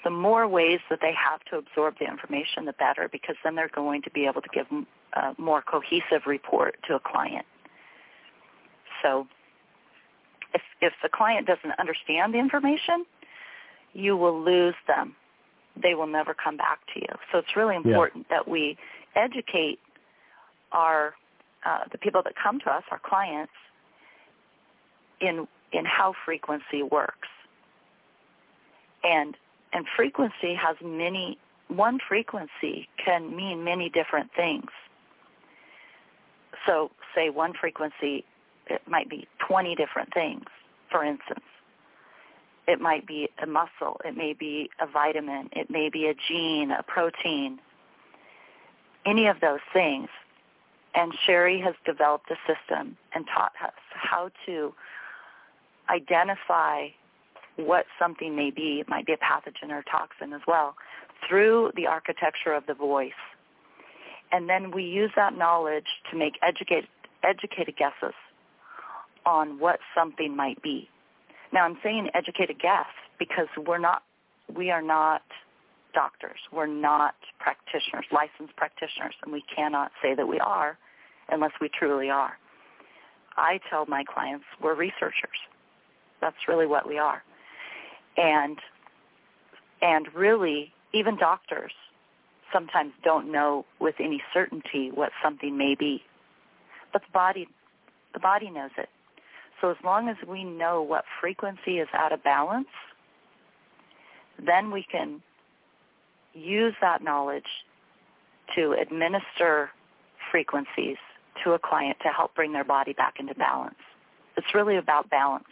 [0.04, 3.70] the more ways that they have to absorb the information, the better, because then they're
[3.74, 4.66] going to be able to give
[5.14, 7.46] a more cohesive report to a client.
[9.02, 9.26] So
[10.54, 13.06] if, if the client doesn't understand the information,
[13.94, 15.16] you will lose them.
[15.80, 17.08] They will never come back to you.
[17.30, 18.38] So it's really important yeah.
[18.38, 18.76] that we
[19.14, 19.78] educate
[20.72, 21.14] our
[21.64, 23.52] uh, the people that come to us, our clients,
[25.20, 27.28] in in how frequency works.
[29.04, 29.36] And
[29.72, 34.70] and frequency has many one frequency can mean many different things.
[36.66, 38.24] So say one frequency
[38.68, 40.44] it might be 20 different things,
[40.90, 41.44] for instance.
[42.66, 46.72] It might be a muscle, it may be a vitamin, it may be a gene,
[46.72, 47.60] a protein,
[49.04, 50.08] any of those things.
[50.94, 54.72] And Sharry has developed a system and taught us how to
[55.90, 56.88] identify
[57.56, 58.80] what something may be.
[58.80, 60.74] It might be a pathogen or a toxin as well
[61.28, 63.12] through the architecture of the voice.
[64.32, 66.88] And then we use that knowledge to make educated,
[67.22, 68.14] educated guesses
[69.24, 70.88] on what something might be.
[71.52, 72.86] Now I'm saying educated guess
[73.18, 74.02] because we're not,
[74.54, 75.22] we are not
[75.94, 76.38] doctors.
[76.52, 80.78] We're not practitioners, licensed practitioners, and we cannot say that we are
[81.30, 82.38] unless we truly are.
[83.36, 85.38] I tell my clients we're researchers.
[86.20, 87.22] That's really what we are.
[88.16, 88.58] And
[89.82, 91.72] and really even doctors
[92.52, 96.02] sometimes don't know with any certainty what something may be.
[96.92, 97.48] But the body
[98.14, 98.88] the body knows it.
[99.60, 102.68] So as long as we know what frequency is out of balance,
[104.44, 105.22] then we can
[106.34, 107.44] use that knowledge
[108.54, 109.70] to administer
[110.30, 110.98] frequencies
[111.42, 113.74] to a client to help bring their body back into balance.
[114.36, 115.44] It's really about balance.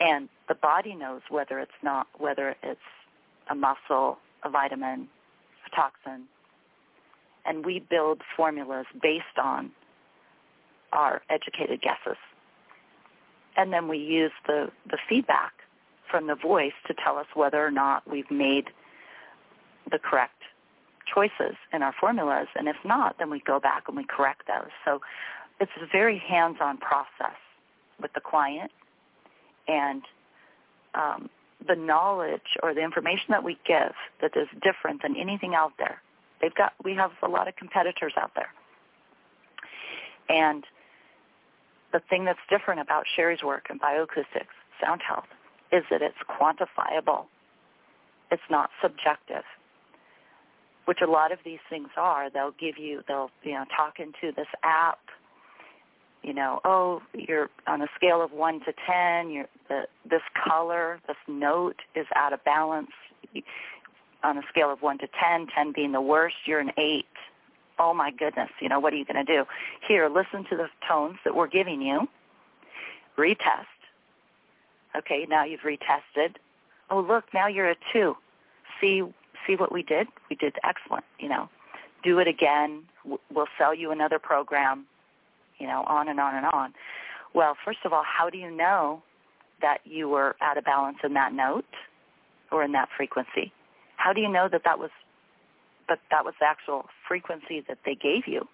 [0.00, 2.80] And the body knows whether it's not whether it's
[3.50, 5.08] a muscle, a vitamin,
[5.66, 6.24] a toxin.
[7.44, 9.70] And we build formulas based on
[10.92, 12.16] our educated guesses
[13.56, 15.52] and then we use the, the feedback
[16.10, 18.70] from the voice to tell us whether or not we've made
[19.90, 20.42] the correct
[21.12, 24.70] choices in our formulas, and if not, then we go back and we correct those.
[24.84, 25.00] So
[25.60, 27.36] it's a very hands-on process
[28.00, 28.70] with the client,
[29.68, 30.02] and
[30.94, 31.30] um,
[31.66, 36.00] the knowledge or the information that we give that is different than anything out there.
[36.40, 38.52] They've got we have a lot of competitors out there,
[40.28, 40.64] and
[41.94, 44.52] the thing that's different about Sharry's work in bioacoustics,
[44.82, 45.28] sound health,
[45.72, 47.26] is that it's quantifiable.
[48.32, 49.44] It's not subjective,
[50.86, 52.28] which a lot of these things are.
[52.30, 54.98] They'll give you, they'll, you know, talk into this app,
[56.24, 60.98] you know, oh, you're on a scale of 1 to 10, you're, the, this color,
[61.06, 62.90] this note is out of balance.
[64.24, 67.04] On a scale of 1 to 10, 10 being the worst, you're an 8
[67.78, 69.44] oh my goodness, you know, what are you going to do?
[69.86, 72.08] Here, listen to the tones that we're giving you.
[73.18, 73.66] Retest.
[74.96, 76.36] Okay, now you've retested.
[76.90, 78.16] Oh, look, now you're a two.
[78.80, 79.02] See,
[79.46, 80.06] see what we did?
[80.30, 81.04] We did excellent.
[81.18, 81.48] You know,
[82.02, 82.82] do it again.
[83.32, 84.86] We'll sell you another program.
[85.58, 86.74] You know, on and on and on.
[87.34, 89.02] Well, first of all, how do you know
[89.62, 91.64] that you were out of balance in that note
[92.50, 93.52] or in that frequency?
[93.96, 94.90] How do you know that that was
[95.88, 98.46] but that was the actual frequency that they gave you.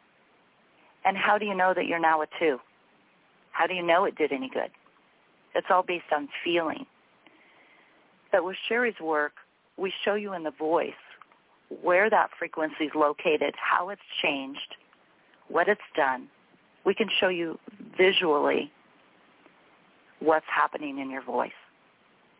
[1.04, 2.58] And how do you know that you're now a two?
[3.52, 4.70] How do you know it did any good?
[5.54, 6.86] It's all based on feeling.
[8.30, 9.32] But with Sharry's work,
[9.76, 10.92] we show you in the voice
[11.82, 14.76] where that frequency is located, how it's changed,
[15.48, 16.28] what it's done.
[16.84, 17.58] We can show you
[17.96, 18.70] visually
[20.20, 21.50] what's happening in your voice.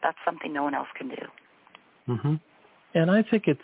[0.02, 2.14] That's something no one else can do.
[2.14, 2.34] hmm
[2.94, 3.60] And I think it's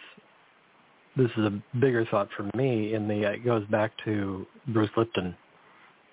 [1.16, 5.34] this is a bigger thought for me in the it goes back to Bruce Lipton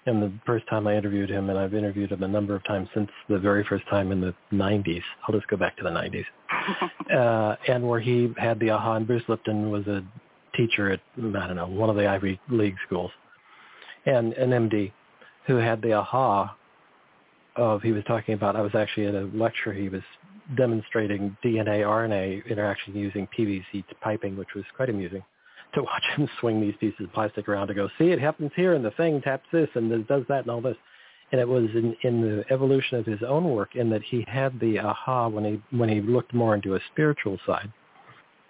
[0.05, 2.89] and the first time I interviewed him and I've interviewed him a number of times
[2.93, 5.01] since the very first time in the 90s.
[5.27, 6.25] I'll just go back to the 90s.
[7.15, 10.03] uh, and where he had the aha and Bruce Lipton was a
[10.55, 13.11] teacher at I don't know, one of the Ivy League schools.
[14.05, 14.91] And an MD
[15.47, 16.55] who had the aha
[17.55, 20.01] of he was talking about I was actually at a lecture he was
[20.55, 25.23] demonstrating DNA RNA interaction using PVC piping, which was quite amusing
[25.73, 28.73] to watch him swing these pieces of plastic around to go, see, it happens here,
[28.73, 30.77] and the thing taps this, and it does that, and all this.
[31.31, 34.59] And it was in, in the evolution of his own work in that he had
[34.59, 37.71] the aha when he when he looked more into a spiritual side.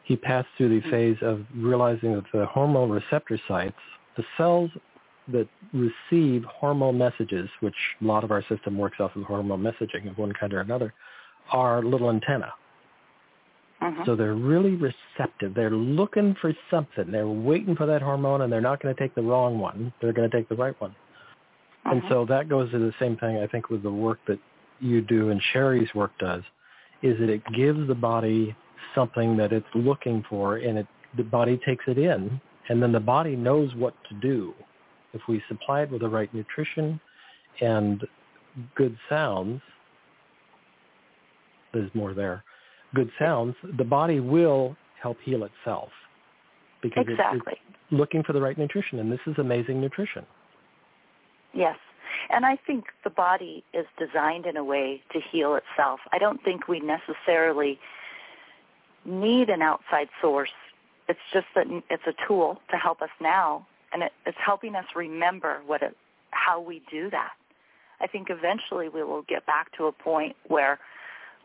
[0.03, 3.77] He passed through the phase of realizing that the hormone receptor sites,
[4.17, 4.69] the cells
[5.29, 10.09] that receive hormone messages, which a lot of our system works off of hormone messaging
[10.09, 10.93] of one kind or another,
[11.51, 12.51] are little antenna
[13.83, 14.03] uh-huh.
[14.05, 15.53] So they're really receptive.
[15.53, 17.11] They're looking for something.
[17.11, 19.91] They're waiting for that hormone, and they're not going to take the wrong one.
[20.01, 20.95] They're going to take the right one.
[21.85, 24.39] And so that goes to the same thing, I think, with the work that
[24.79, 26.43] you do and Sharry's work does,
[27.01, 28.55] is that it gives the body
[28.95, 32.99] something that it's looking for, and it the body takes it in, and then the
[33.01, 34.53] body knows what to do.
[35.13, 36.99] If we supply it with the right nutrition
[37.59, 38.01] and
[38.75, 39.61] good sounds,
[41.73, 42.43] there's more there
[42.93, 45.89] good sounds, the body will help heal itself
[46.81, 47.39] because exactly.
[47.47, 50.25] it's, it's looking for the right nutrition, and this is amazing nutrition.
[51.53, 51.77] Yes.
[52.29, 55.99] And I think the body is designed in a way to heal itself.
[56.11, 57.79] I don't think we necessarily
[59.05, 60.49] need an outside source.
[61.09, 64.85] It's just that it's a tool to help us now, and it, it's helping us
[64.95, 65.97] remember what it,
[66.31, 67.31] how we do that.
[67.99, 70.79] I think eventually we will get back to a point where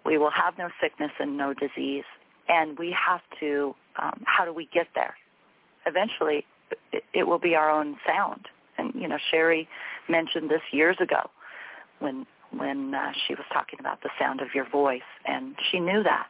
[0.05, 2.05] we will have no sickness and no disease.
[2.49, 5.15] And we have to, um, how do we get there?
[5.87, 6.47] Eventually,
[6.93, 8.47] it, it will be our own sound.
[8.79, 9.67] And, you know, Sharry
[10.09, 11.31] mentioned this years ago
[11.99, 16.03] when when uh, she was talking about the sound of your voice, and she knew
[16.03, 16.29] that.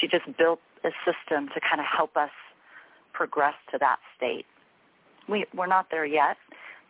[0.00, 2.30] She just built a system to kind of help us
[3.12, 4.44] progress to that state.
[5.28, 6.36] We, we're not there yet,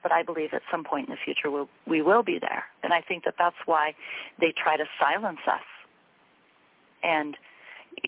[0.02, 2.64] but I believe at some point in the future we'll, we will be there.
[2.83, 3.94] And I think that that's why
[4.40, 5.62] they try to silence us
[7.06, 7.36] and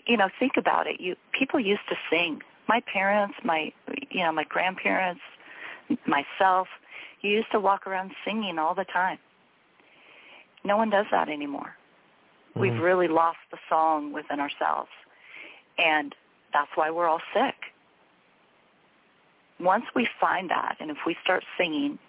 [0.05, 0.99] you know think about it.
[0.99, 2.41] You people used to sing.
[2.67, 3.71] My parents my
[4.11, 5.21] you know my grandparents
[6.05, 6.67] myself
[7.21, 9.17] you used to walk around singing all the time.
[10.63, 11.75] No one does that anymore.
[12.49, 12.61] Mm-hmm.
[12.61, 14.89] we've really lost the song within ourselves.
[15.77, 16.15] And
[16.51, 17.55] that's why we're all sick.
[19.59, 21.99] Once we find that and if we start singing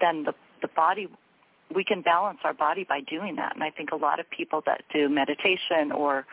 [0.00, 1.08] then the the body
[1.72, 3.54] we can balance our body by doing that.
[3.54, 6.26] And I think a lot of people that do meditation or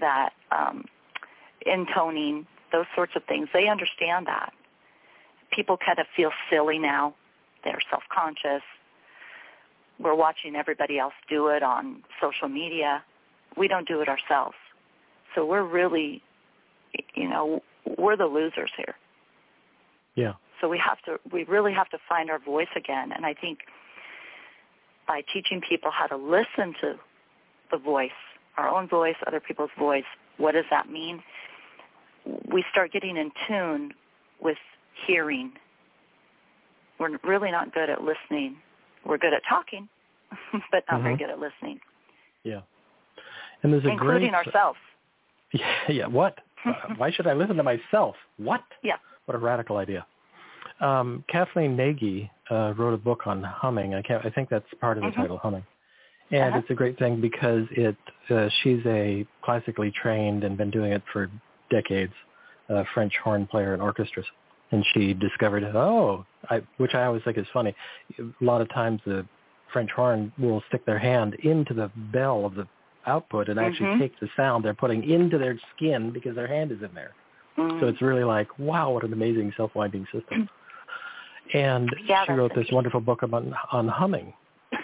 [0.00, 0.84] that um,
[1.66, 4.52] intoning, those sorts of things, they understand that.
[5.50, 7.14] People kind of feel silly now.
[7.64, 8.62] They're self-conscious.
[9.98, 13.02] We're watching everybody else do it on social media.
[13.56, 14.56] We don't do it ourselves.
[15.34, 16.22] So we're really,
[17.14, 17.62] you know,
[17.98, 18.94] we're the losers here.
[20.14, 20.34] Yeah.
[20.60, 23.12] So we have to, we really have to find our voice again.
[23.12, 23.60] And I think
[25.08, 26.94] by teaching people how to listen to
[27.72, 28.10] the voice,
[28.56, 30.04] our own voice, other people's voice.
[30.36, 31.22] What does that mean?
[32.52, 33.94] We start getting in tune
[34.40, 34.58] with
[35.06, 35.52] hearing.
[37.00, 38.56] We're really not good at listening.
[39.04, 39.88] We're good at talking,
[40.70, 41.02] but not mm-hmm.
[41.02, 41.80] very good at listening.
[42.44, 42.60] Yeah.
[43.62, 44.78] And there's a including ourselves.
[45.50, 46.06] Yeah, yeah.
[46.06, 46.40] What?
[46.98, 48.16] why should I listen to myself?
[48.36, 48.60] What?
[48.82, 48.96] Yeah.
[49.24, 50.04] What a radical idea.
[50.80, 53.94] Um, Kathleen Nagy uh, wrote a book on humming.
[53.94, 54.24] I can't.
[54.24, 55.20] I think that's part of the mm-hmm.
[55.20, 55.64] title, humming.
[56.30, 56.58] And uh-huh.
[56.58, 57.96] it's a great thing because it.
[58.30, 61.30] Uh, she's a classically trained and been doing it for
[61.70, 62.12] decades,
[62.68, 64.26] uh, French horn player in orchestras.
[64.70, 67.74] And she discovered, oh, I, which I always think is funny.
[68.18, 69.24] A lot of times the
[69.72, 72.68] French horn will stick their hand into the bell of the
[73.06, 74.00] output and actually mm-hmm.
[74.00, 77.12] take the sound they're putting into their skin because their hand is in there.
[77.56, 77.80] Mm.
[77.80, 80.48] So it's really like, wow, what an amazing self-winding system.
[81.54, 84.32] And yeah, she wrote this wonderful book about on humming.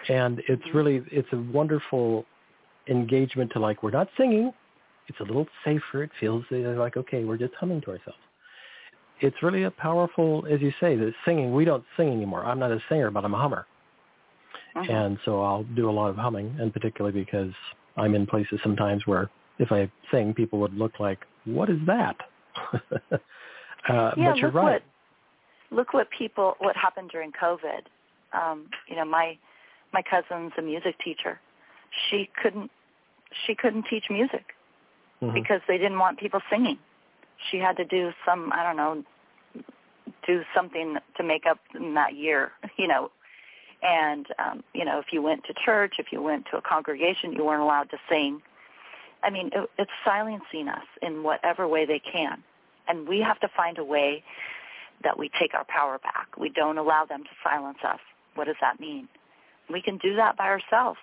[0.08, 0.76] And it's mm-hmm.
[0.76, 2.24] really it's a wonderful
[2.88, 4.52] engagement to like we're not singing.
[5.08, 6.02] It's a little safer.
[6.04, 8.18] It feels like okay, we're just humming to ourselves.
[9.20, 11.54] It's really a powerful, as you say, the singing.
[11.54, 12.44] We don't sing anymore.
[12.44, 13.66] I'm not a singer, but I'm a hummer.
[14.74, 14.92] Uh-huh.
[14.92, 17.52] And so I'll do a lot of humming, and particularly because
[17.96, 22.16] I'm in places sometimes where if I sing, people would look like, "What is that?"
[22.72, 23.20] uh,
[23.88, 24.82] yeah, but you're right.
[24.82, 24.82] What,
[25.74, 27.82] look what people what happened during COVID.
[28.32, 29.36] Um, you know, my
[29.92, 31.40] my cousin's a music teacher.
[32.10, 32.70] She couldn't
[33.46, 34.54] she couldn't teach music
[35.22, 35.34] mm-hmm.
[35.34, 36.78] because they didn't want people singing.
[37.50, 39.04] She had to do some I don't know
[40.26, 43.10] do something to make up in that year, you know.
[43.82, 47.32] And um, you know, if you went to church, if you went to a congregation,
[47.32, 48.40] you weren't allowed to sing.
[49.22, 52.42] I mean, it, it's silencing us in whatever way they can,
[52.88, 54.22] and we have to find a way
[55.02, 56.28] that we take our power back.
[56.38, 58.00] We don't allow them to silence us.
[58.34, 59.08] What does that mean?
[59.70, 60.98] We can do that by ourselves.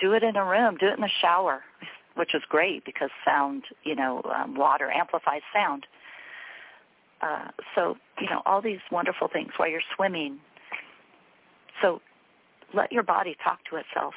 [0.00, 1.62] do it in a room, do it in the shower,
[2.16, 5.86] which is great because sound, you know, um, water amplifies sound.
[7.20, 10.38] Uh, so, you know, all these wonderful things while you're swimming.
[11.80, 12.00] So
[12.74, 14.14] let your body talk to itself.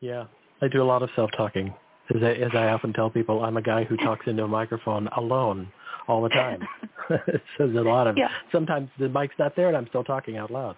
[0.00, 0.24] Yeah,
[0.60, 1.72] I do a lot of self-talking.
[2.14, 5.08] As I, as I often tell people, I'm a guy who talks into a microphone
[5.16, 5.72] alone
[6.08, 6.60] all the time.
[7.08, 7.18] so
[7.58, 8.28] there's a lot of, yeah.
[8.50, 10.76] sometimes the mic's not there and I'm still talking out loud.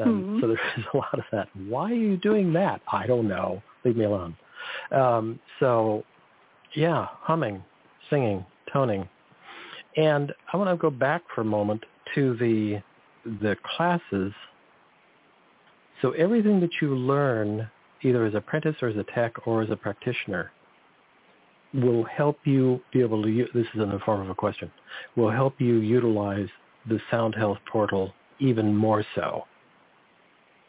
[0.00, 0.40] Um, mm-hmm.
[0.40, 1.48] So there's a lot of that.
[1.68, 2.80] Why are you doing that?
[2.92, 3.62] I don't know.
[3.84, 4.36] Leave me alone.
[4.90, 6.04] Um, so,
[6.74, 7.62] yeah, humming,
[8.10, 9.08] singing, toning.
[9.96, 11.84] And I want to go back for a moment
[12.14, 12.82] to the
[13.40, 14.32] the classes.
[16.02, 17.70] So everything that you learn,
[18.02, 20.50] either as apprentice or as a tech or as a practitioner,
[21.74, 23.46] will help you be able to.
[23.52, 24.70] This is in the form of a question.
[25.16, 26.48] Will help you utilize
[26.88, 29.44] the Sound Health portal even more so.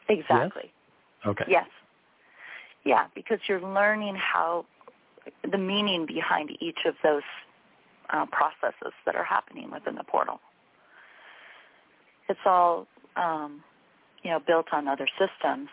[0.10, 0.64] Exactly.
[0.66, 1.28] Yes?
[1.28, 1.46] Okay.
[1.48, 1.68] Yes.
[2.84, 4.66] Yeah, because you're learning how
[5.50, 7.24] the meaning behind each of those
[8.12, 10.40] uh, processes that are happening within the portal.
[12.30, 13.64] It's all, um,
[14.24, 15.70] you know, built on other systems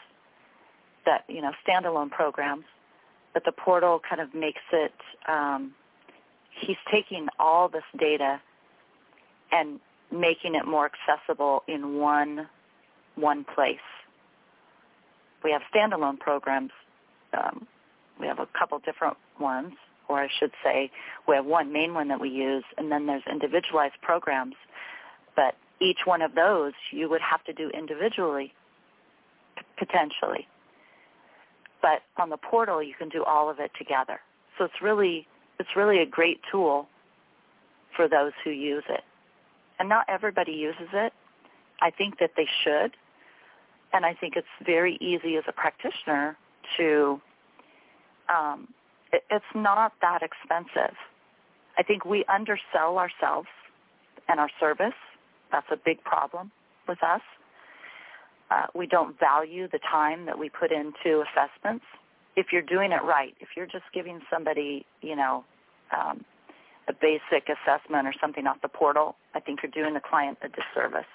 [1.05, 2.65] that, you know, standalone programs,
[3.35, 4.93] but the portal kind of makes it,
[5.29, 5.73] um,
[6.61, 8.41] he's taking all this data
[9.51, 9.81] and
[10.11, 12.49] making it more accessible in one,
[13.17, 13.77] one place.
[15.43, 16.71] We have standalone programs.
[17.33, 17.67] Um,
[18.21, 19.73] we have a couple different ones
[20.09, 20.91] or I should say
[21.27, 24.55] we have one main one that we use, and then there's individualized programs.
[25.35, 28.53] But each one of those you would have to do individually,
[29.57, 30.47] p- potentially.
[31.83, 34.21] But on the portal, you can do all of it together.
[34.57, 35.27] So it's really
[35.59, 36.89] it's really a great tool
[37.95, 39.03] for those who use it.
[39.79, 41.13] And not everybody uses it.
[41.81, 42.93] I think that they should.
[43.93, 46.37] And I think it's very easy as a practitioner
[46.79, 47.21] to
[48.33, 48.69] um,
[49.13, 50.97] it's not that expensive.
[51.77, 53.49] I think we undersell ourselves
[54.29, 54.95] and our service.
[55.51, 56.51] That's a big problem
[56.89, 57.21] with us.
[58.53, 61.85] Uh, we don't value the time that we put into assessments.
[62.37, 65.45] If you're doing it right, if you're just giving somebody, you know,
[65.97, 66.25] um,
[66.89, 70.49] a basic assessment or something off the portal, I think you're doing the client a
[70.49, 71.07] disservice,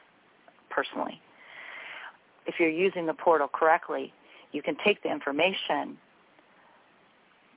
[0.69, 1.21] personally.
[2.47, 4.13] If you're using the portal correctly,
[4.51, 5.97] you can take the information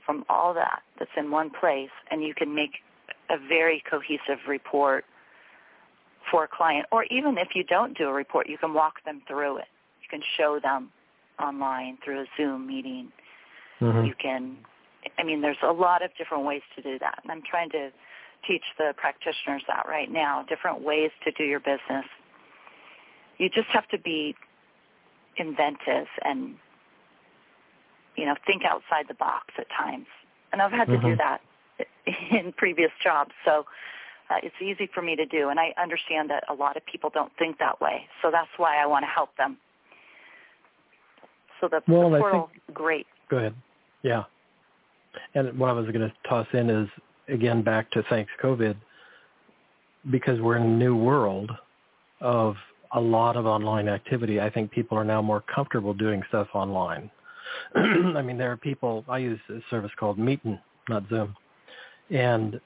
[0.05, 2.73] from all that that's in one place and you can make
[3.31, 5.05] a very cohesive report
[6.31, 6.87] for a client.
[6.91, 9.69] Or even if you don't do a report, you can walk them through it.
[10.03, 10.91] You can show them
[11.41, 13.11] online through a Zoom meeting.
[13.81, 14.07] Mm-hmm.
[14.07, 14.57] You can,
[15.19, 17.21] I mean, there's a lot of different ways to do that.
[17.23, 17.91] And I'm trying to
[18.47, 22.05] teach the practitioners that right now, different ways to do your business.
[23.39, 24.35] You just have to be
[25.37, 26.57] inventive and
[28.17, 30.07] you know, think outside the box at times.
[30.53, 31.11] And I've had to mm-hmm.
[31.11, 31.41] do that
[32.31, 33.31] in previous jobs.
[33.45, 33.65] So
[34.31, 35.49] uh, it's easy for me to do.
[35.49, 38.07] And I understand that a lot of people don't think that way.
[38.23, 39.57] So that's why I want to help them.
[41.61, 43.07] So the, well, the portal, think, great.
[43.29, 43.55] Go ahead.
[44.03, 44.25] Yeah.
[45.35, 46.89] And what I was going to toss in is,
[47.29, 48.77] again, back to thanks COVID,
[50.11, 51.51] because we're in a new world
[52.21, 52.55] of
[52.93, 54.41] a lot of online activity.
[54.41, 57.11] I think people are now more comfortable doing stuff online.
[57.75, 60.59] I mean, there are people, I use a service called Meetin,
[60.89, 61.37] not Zoom.
[62.11, 62.61] And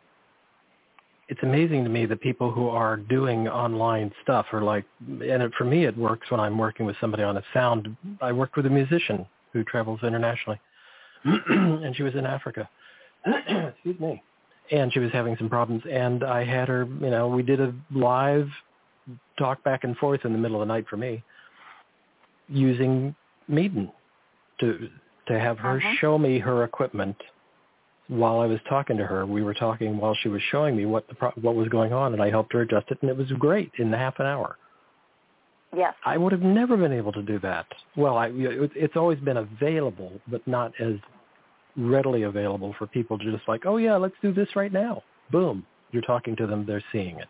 [1.29, 5.53] it's amazing to me the people who are doing online stuff are like, and it,
[5.57, 7.97] for me it works when I'm working with somebody on a sound.
[8.21, 10.61] I worked with a musician who travels internationally,
[11.25, 12.69] and she was in Africa.
[13.27, 14.23] Excuse me.
[14.71, 17.75] And she was having some problems, and I had her, you know, we did a
[17.95, 18.49] live
[19.39, 21.23] talk back and forth in the middle of the night for me
[22.49, 23.15] using
[23.51, 23.91] Meetin
[24.61, 24.89] to
[25.27, 25.95] to have her uh-huh.
[26.01, 27.17] show me her equipment
[28.09, 29.27] while I was talking to her.
[29.27, 32.13] We were talking while she was showing me what the pro- what was going on,
[32.13, 34.57] and I helped her adjust it, and it was great in half an hour.
[35.77, 35.95] Yes.
[36.05, 37.67] I would have never been able to do that.
[37.97, 40.95] Well, I, it's always been available, but not as
[41.77, 45.03] readily available for people to just like, oh yeah, let's do this right now.
[45.33, 47.27] Boom, you're talking to them, they're seeing it.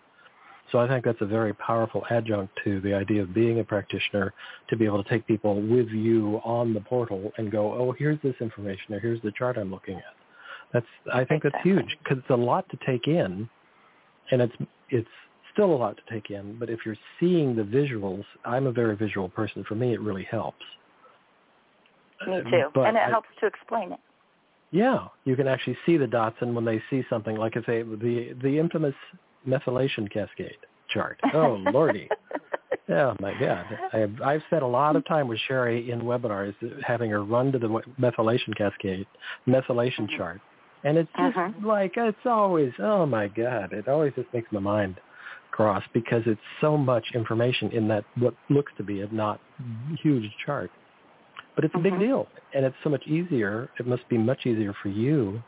[0.72, 4.32] So I think that's a very powerful adjunct to the idea of being a practitioner
[4.68, 8.20] to be able to take people with you on the portal and go, oh, here's
[8.22, 10.14] this information or here's the chart I'm looking at.
[10.74, 11.72] That's I think exactly.
[11.72, 13.48] that's huge because it's a lot to take in,
[14.30, 14.52] and it's
[14.90, 15.08] it's
[15.52, 16.58] still a lot to take in.
[16.58, 19.64] But if you're seeing the visuals, I'm a very visual person.
[19.66, 20.64] For me, it really helps.
[22.26, 24.00] Me too, but and it I, helps to explain it.
[24.72, 27.82] Yeah, you can actually see the dots, and when they see something like if they
[27.82, 28.94] the the infamous
[29.48, 30.56] methylation cascade
[30.90, 31.20] chart.
[31.32, 32.08] Oh, lordy.
[32.86, 33.64] Oh my God!
[33.94, 37.58] I've I've spent a lot of time with Sharry in webinars, having her run to
[37.58, 39.06] the methylation cascade,
[39.48, 40.18] methylation mm-hmm.
[40.18, 40.40] chart,
[40.84, 41.66] and it's just mm-hmm.
[41.66, 43.72] like it's always oh my God!
[43.72, 45.00] It always just makes my mind
[45.50, 49.40] cross because it's so much information in that what looks to be a not
[50.02, 50.70] huge chart,
[51.54, 52.02] but it's a big mm-hmm.
[52.02, 53.68] deal, and it's so much easier.
[53.78, 55.42] It must be much easier for you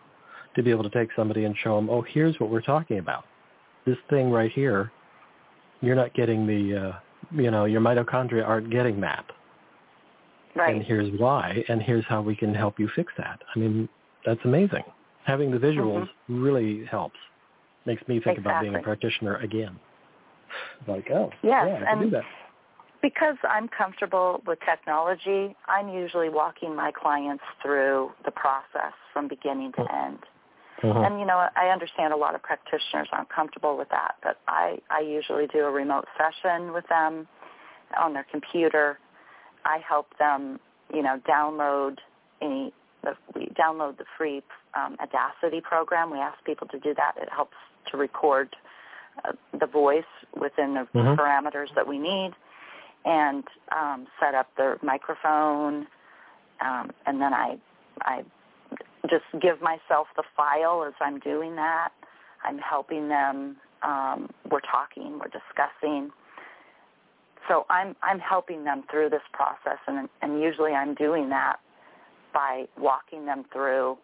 [0.55, 3.25] to be able to take somebody and show them, oh, here's what we're talking about.
[3.85, 4.91] This thing right here,
[5.81, 6.89] you're not getting the.
[6.89, 6.93] Uh,
[7.33, 9.25] you know, your mitochondria aren't getting that.
[10.55, 10.75] Right.
[10.75, 13.41] And here's why, and here's how we can help you fix that.
[13.55, 13.89] I mean,
[14.25, 14.85] that's amazing.
[15.27, 16.43] Having the visuals mm-hmm.
[16.43, 17.19] really helps.
[17.85, 18.43] Makes me think exactly.
[18.43, 19.79] about being a practitioner again.
[20.87, 22.25] Like, oh, yes, yeah, I can do that.
[23.03, 29.73] Because I'm comfortable with technology, I'm usually walking my clients through the process from beginning
[29.73, 30.07] to mm-hmm.
[30.07, 30.19] end.
[30.83, 31.05] Mm-hmm.
[31.05, 34.79] And you know, I understand a lot of practitioners aren't comfortable with that, but I
[34.91, 37.27] I usually do a remote session with them
[37.99, 38.99] on their computer.
[39.65, 40.61] I help them,
[40.93, 41.97] you know, download
[42.43, 42.73] any
[43.07, 44.43] the, we download the free
[44.75, 46.11] um, Audacity program.
[46.11, 47.13] We ask people to do that.
[47.21, 47.57] It helps
[47.91, 48.55] to record
[49.25, 50.05] uh, the voice
[50.39, 51.21] within the mm-hmm.
[51.21, 52.33] parameters that we need,
[53.05, 53.45] and
[53.75, 55.87] um, set up the microphone.
[56.61, 57.57] Um, and then I
[58.03, 58.25] I
[59.09, 61.91] just give myself the file as I'm doing that.
[62.45, 63.57] I'm helping them.
[63.83, 65.19] Um, we're talking.
[65.19, 66.11] We're discussing.
[67.49, 71.61] So I'm I'm helping them through this process, and and usually I'm doing that
[72.37, 73.97] by walking them through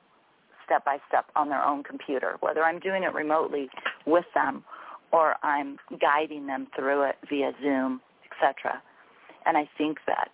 [0.65, 3.69] step by step on their own computer, whether I'm doing it remotely
[4.07, 4.65] with them
[5.13, 8.83] or I'm guiding them through it via Zoom, etc.
[9.45, 10.31] And I think that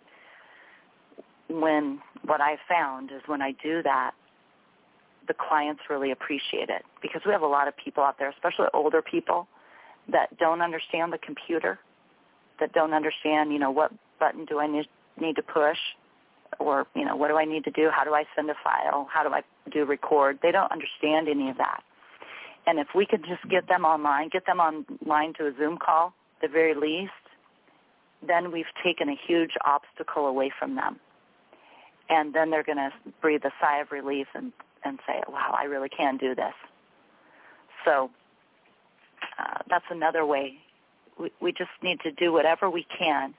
[1.48, 4.12] when what I've found is when I do that,
[5.26, 8.66] the clients really appreciate it because we have a lot of people out there, especially
[8.72, 9.48] older people,
[10.12, 11.80] that don't understand the computer,
[12.60, 14.86] that don't understand, you know, what button do I need,
[15.20, 15.78] need to push,
[16.58, 17.90] or you know, what do I need to do?
[17.92, 19.08] How do I send a file?
[19.12, 20.38] How do I do record?
[20.42, 21.82] They don't understand any of that.
[22.66, 26.12] And if we could just get them online, get them online to a Zoom call,
[26.42, 27.12] the very least,
[28.26, 30.98] then we've taken a huge obstacle away from them.
[32.10, 32.90] And then they're going to
[33.20, 34.52] breathe a sigh of relief and
[34.84, 36.54] and say, wow, I really can do this.
[37.84, 38.10] So
[39.38, 40.54] uh, that's another way.
[41.18, 43.34] We, we just need to do whatever we can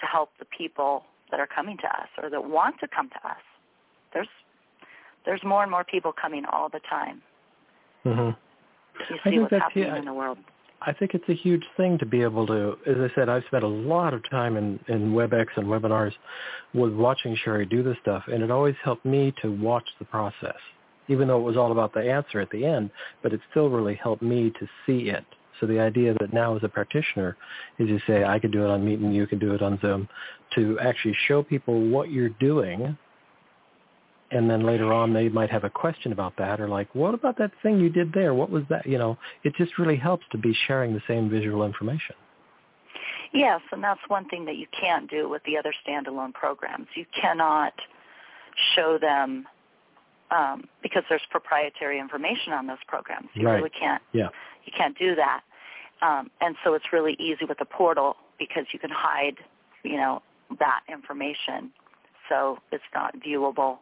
[0.00, 3.28] to help the people that are coming to us or that want to come to
[3.28, 3.42] us.
[4.12, 4.28] There's
[5.24, 7.22] there's more and more people coming all the time.
[8.04, 8.30] Mm-hmm.
[9.12, 10.38] You see what's happening yeah, in the world.
[10.82, 13.64] I think it's a huge thing to be able to, as I said, I've spent
[13.64, 16.12] a lot of time in, in WebEx and webinars
[16.72, 20.56] with watching Sharry do this stuff, and it always helped me to watch the process,
[21.08, 22.90] even though it was all about the answer at the end,
[23.22, 25.24] but it still really helped me to see it.
[25.60, 27.36] So the idea that now as a practitioner
[27.78, 29.78] is you say, I can do it on Meet and you can do it on
[29.80, 30.08] Zoom,
[30.54, 32.96] to actually show people what you're doing
[34.32, 37.36] and then later on they might have a question about that or like what about
[37.38, 38.34] that thing you did there?
[38.34, 38.86] What was that?
[38.86, 42.14] You know it just really helps to be sharing the same visual information.
[43.32, 46.86] Yes and that's one thing that you can't do with the other standalone programs.
[46.94, 47.72] You cannot
[48.74, 49.46] show them
[50.30, 53.28] um, because there's proprietary information on those programs.
[53.34, 53.56] You right.
[53.56, 54.28] really can't yeah.
[54.64, 55.42] you can't do that
[56.02, 59.36] um, and so it's really easy with the portal because you can hide
[59.82, 60.22] you know
[60.58, 61.70] that information
[62.28, 63.78] so it's not viewable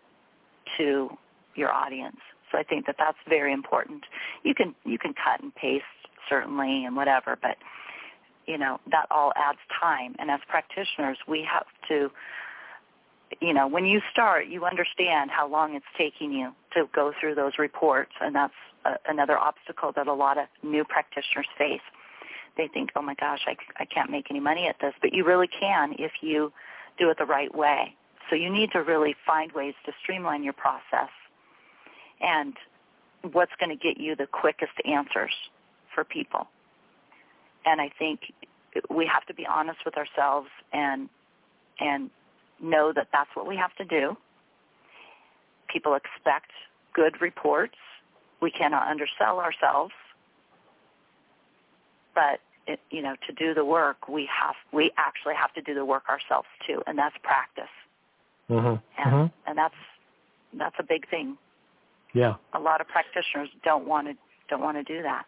[0.79, 1.11] to
[1.55, 2.17] your audience.
[2.51, 4.05] So I think that that's very important.
[4.43, 5.85] You can you can cut and paste
[6.29, 7.57] certainly and whatever, but
[8.47, 10.17] you know that all adds time.
[10.19, 12.11] And as practitioners, we have to,
[13.41, 17.35] you know, when you start, you understand how long it's taking you to go through
[17.35, 18.55] those reports, and that's
[18.87, 21.83] a, another obstacle that a lot of new practitioners face.
[22.59, 25.25] They think, oh my gosh, I, I can't make any money at this, but you
[25.25, 26.53] really can if you
[26.99, 27.95] do it the right way.
[28.29, 31.09] So you need to really find ways to streamline your process
[32.21, 32.55] and
[33.33, 35.33] what's going to get you the quickest answers
[35.95, 36.49] for people.
[37.65, 38.21] And I think
[38.91, 41.09] we have to be honest with ourselves and
[41.81, 42.11] and
[42.61, 44.17] know that that's what we have to do.
[45.73, 46.51] People expect
[46.93, 47.77] good reports.
[48.43, 49.93] We cannot undersell ourselves.
[52.17, 55.75] But it, you know, to do the work, we have we actually have to do
[55.75, 57.65] the work ourselves too, and that's practice.
[58.51, 58.67] Mm-hmm.
[58.67, 58.81] And,
[59.13, 59.49] mm-hmm.
[59.49, 59.75] and that's
[60.59, 61.37] that's a big thing.
[62.15, 62.35] Yeah.
[62.55, 64.15] A lot of practitioners don't want to
[64.49, 65.25] don't want to do that.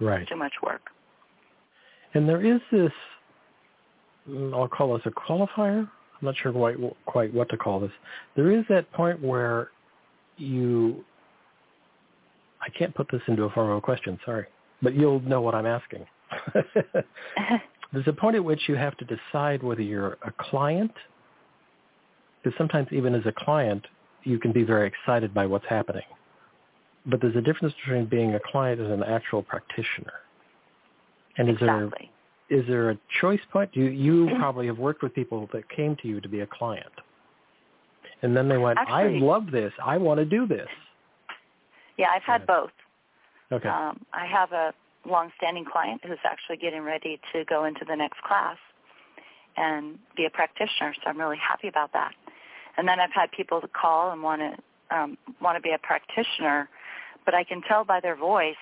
[0.00, 0.22] Right.
[0.22, 0.82] It's too much work.
[2.14, 2.92] And there is this
[4.28, 5.80] I'll call this a qualifier.
[5.80, 6.76] I'm not sure quite
[7.06, 7.92] quite what to call this.
[8.36, 9.70] There is that point where
[10.36, 11.04] you
[12.60, 14.46] I can't put this into a form of a question, sorry.
[14.82, 16.06] But you'll know what I'm asking.
[17.92, 20.92] there's a point at which you have to decide whether you're a client,
[22.42, 23.86] because sometimes even as a client,
[24.24, 26.04] you can be very excited by what's happening.
[27.06, 30.12] But there's a difference between being a client and an actual practitioner.
[31.36, 31.90] And is exactly.
[32.00, 32.12] there
[32.52, 33.70] is there a choice point?
[33.72, 36.92] You you probably have worked with people that came to you to be a client,
[38.22, 39.72] and then they went, Actually, "I love this.
[39.84, 40.68] I want to do this."
[41.96, 42.70] Yeah, I've had both.
[43.50, 43.68] Okay.
[43.68, 44.72] Um, I have a
[45.06, 48.56] long-standing client who's actually getting ready to go into the next class
[49.56, 52.12] and be a practitioner, so I'm really happy about that.
[52.76, 55.78] And then I've had people to call and want to um, want to be a
[55.78, 56.68] practitioner,
[57.24, 58.56] but I can tell by their voice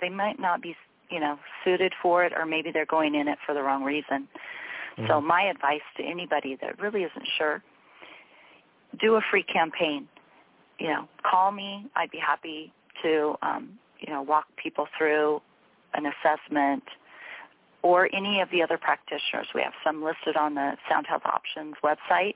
[0.00, 0.74] they might not be,
[1.10, 4.26] you know, suited for it, or maybe they're going in it for the wrong reason.
[4.96, 5.06] Mm-hmm.
[5.06, 7.62] So my advice to anybody that really isn't sure,
[9.00, 10.08] do a free campaign.
[10.78, 11.86] You know, call me.
[11.94, 12.72] I'd be happy
[13.02, 15.40] to, um, you know, walk people through
[15.94, 16.84] an assessment
[17.82, 19.46] or any of the other practitioners.
[19.54, 22.34] We have some listed on the Sound Health Options website.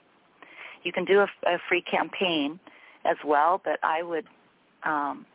[0.83, 2.59] You can do a, a free campaign
[3.05, 4.27] as well, but I would
[4.85, 5.27] um,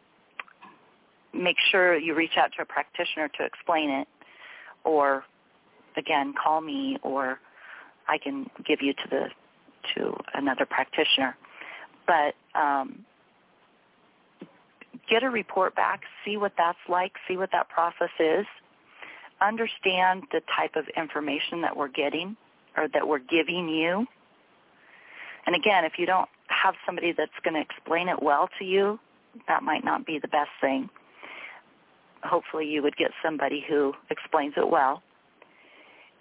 [1.34, 4.08] make sure you reach out to a practitioner to explain it
[4.84, 5.24] or
[5.98, 7.40] again call me or
[8.08, 9.26] I can give you to the
[9.96, 11.36] to another practitioner.
[12.08, 13.06] But um,
[15.10, 18.46] get a report back, see what that's like, see what that process is,
[19.42, 22.36] understand the type of information that we're getting
[22.78, 24.06] or that we're giving you.
[25.46, 29.00] And again, if you don't have somebody that's going to explain it well to you,
[29.48, 30.90] that might not be the best thing.
[32.24, 35.02] Hopefully you would get somebody who explains it well.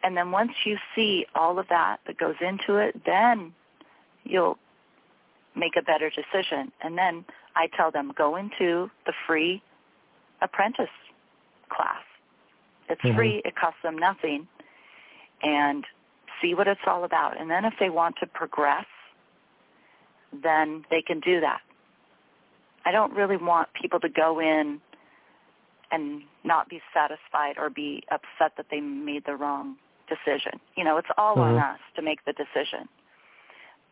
[0.03, 3.53] And then once you see all of that that goes into it, then
[4.25, 4.59] you'll
[5.57, 6.71] make a better decision.
[6.83, 7.25] And then
[7.59, 9.61] I tell them, go into the free
[10.41, 10.89] apprentice
[11.69, 12.05] class.
[12.89, 13.15] It's Mhm.
[13.17, 13.43] free.
[13.45, 14.47] It costs them nothing.
[15.43, 15.85] And
[16.41, 17.37] see what it's all about.
[17.37, 18.87] And then if they want to progress,
[20.33, 21.61] then they can do that.
[22.85, 24.81] I don't really want people to go in
[25.91, 29.77] and not be satisfied or be upset that they made the wrong
[30.09, 30.61] decision.
[30.77, 31.75] You know, it's all on Mhm.
[31.75, 32.89] us to make the decision.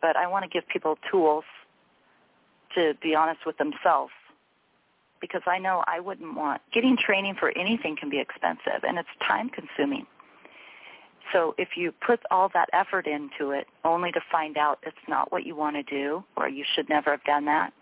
[0.00, 1.44] But I want to give people tools
[2.76, 4.12] to be honest with themselves
[5.20, 9.08] because I know I wouldn't want getting training for anything can be expensive and it's
[9.26, 10.06] time consuming.
[11.32, 15.32] So if you put all that effort into it only to find out it's not
[15.32, 17.72] what you want to do or you should never have done that,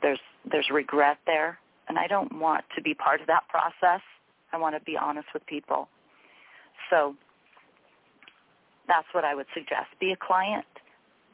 [0.00, 4.00] there's there's regret there and I don't want to be part of that process.
[4.52, 5.88] I want to be honest with people.
[6.90, 7.14] So
[8.86, 9.88] that's what I would suggest.
[10.00, 10.66] Be a client,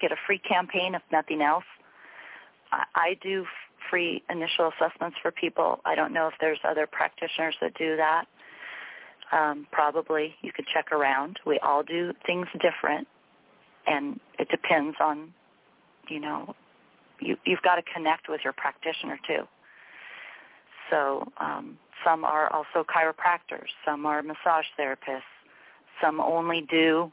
[0.00, 1.64] get a free campaign if nothing else.
[2.94, 3.44] I, do
[3.90, 5.80] free initial assessments for people.
[5.84, 8.24] I don't know if there's other practitioners that do that.
[9.32, 11.38] Um, probably you could check around.
[11.46, 13.08] We all do things different,
[13.86, 15.32] and it depends on,
[16.08, 16.54] you know,
[17.20, 19.42] you, you've got to connect with your practitioner too.
[20.90, 25.22] So um, some are also chiropractors, some are massage therapists,
[26.02, 27.10] some only do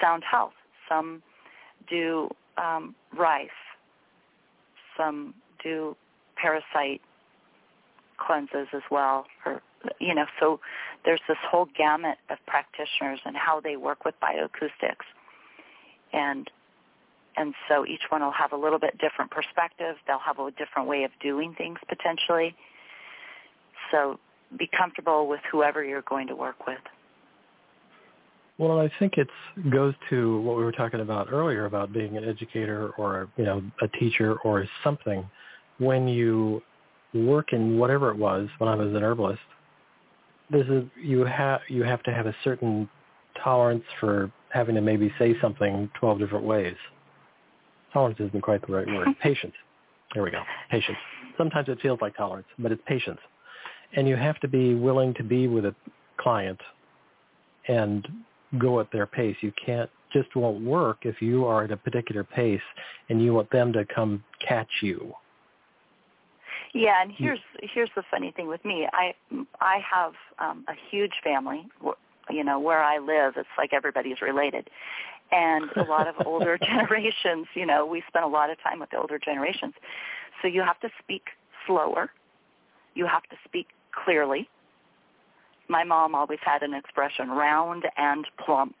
[0.00, 0.52] sound health,
[0.88, 1.22] some
[1.90, 3.50] do um, rife,
[4.98, 5.96] some do
[6.36, 7.00] parasite
[8.18, 9.26] cleanses as well.
[9.46, 9.62] Or
[10.00, 10.60] you know, so
[11.04, 15.06] there's this whole gamut of practitioners and how they work with bioacoustics,
[16.12, 16.50] and
[17.36, 19.96] and so each one will have a little bit different perspective.
[20.06, 22.56] They'll have a different way of doing things potentially.
[23.92, 24.18] So
[24.58, 26.78] be comfortable with whoever you're going to work with.
[28.58, 29.28] Well, I think it
[29.70, 33.62] goes to what we were talking about earlier about being an educator or you know
[33.80, 35.24] a teacher or something.
[35.78, 36.60] When you
[37.14, 39.40] work in whatever it was, when I was an herbalist,
[40.50, 42.88] there's a you have you have to have a certain
[43.42, 46.76] tolerance for having to maybe say something twelve different ways.
[47.92, 49.08] Tolerance isn't quite the right word.
[49.22, 49.54] patience.
[50.14, 50.42] There we go.
[50.68, 50.98] Patience.
[51.36, 53.20] Sometimes it feels like tolerance, but it's patience.
[53.94, 55.74] And you have to be willing to be with a
[56.18, 56.60] client
[57.68, 58.06] and
[58.58, 59.36] go at their pace.
[59.40, 62.60] You can't just won't work if you are at a particular pace
[63.08, 65.12] and you want them to come catch you.
[66.74, 68.86] Yeah, and here's here's the funny thing with me.
[68.92, 69.14] I
[69.60, 71.66] I have um, a huge family.
[72.30, 74.68] You know, where I live, it's like everybody's related,
[75.32, 77.46] and a lot of older generations.
[77.54, 79.72] You know, we spend a lot of time with the older generations,
[80.42, 81.22] so you have to speak
[81.66, 82.10] slower.
[82.94, 83.68] You have to speak
[84.04, 84.48] clearly.
[85.68, 88.76] My mom always had an expression, round and plump,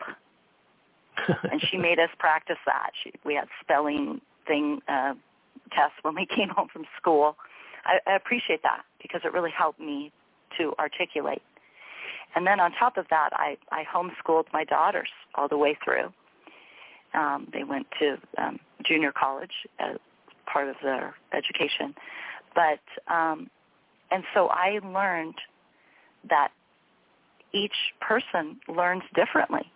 [1.50, 2.90] and she made us practice that.
[3.02, 5.14] She, we had spelling thing uh,
[5.72, 7.36] tests when we came home from school.
[7.84, 10.12] I, I appreciate that because it really helped me
[10.58, 11.42] to articulate.
[12.34, 16.12] And then on top of that, I, I homeschooled my daughters all the way through.
[17.14, 19.96] Um, they went to um, junior college as
[20.46, 21.94] part of their education.
[22.54, 22.80] But,
[23.12, 23.48] um,
[24.10, 25.36] and so I learned
[26.28, 26.48] that
[27.52, 29.70] each person learns differently.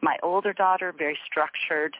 [0.00, 1.96] My older daughter, very structured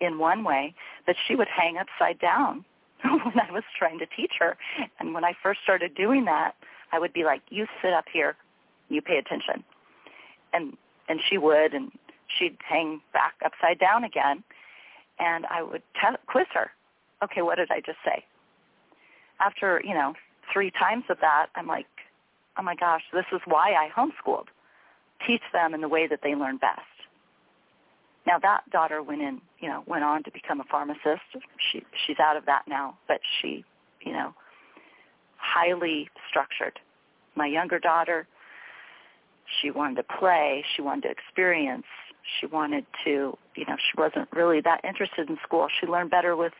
[0.00, 0.74] in one way,
[1.06, 2.64] but she would hang upside down
[3.02, 4.56] when I was trying to teach her.
[4.98, 6.54] And when I first started doing that,
[6.92, 8.36] I would be like, you sit up here,
[8.88, 9.64] you pay attention.
[10.52, 10.76] And
[11.08, 11.92] and she would, and
[12.38, 14.42] she'd hang back upside down again.
[15.18, 16.70] And I would te- quiz her.
[17.22, 18.24] Okay, what did I just say?
[19.40, 20.14] After, you know,
[20.52, 21.86] three times of that, I'm like,
[22.58, 24.46] oh my gosh, this is why I homeschooled.
[25.26, 26.80] Teach them in the way that they learn best.
[28.26, 31.22] Now that daughter went in, you know, went on to become a pharmacist.
[31.72, 33.64] She she's out of that now, but she,
[34.00, 34.34] you know,
[35.36, 36.78] highly structured.
[37.36, 38.26] My younger daughter,
[39.60, 41.84] she wanted to play, she wanted to experience,
[42.40, 45.68] she wanted to, you know, she wasn't really that interested in school.
[45.80, 46.54] She learned better with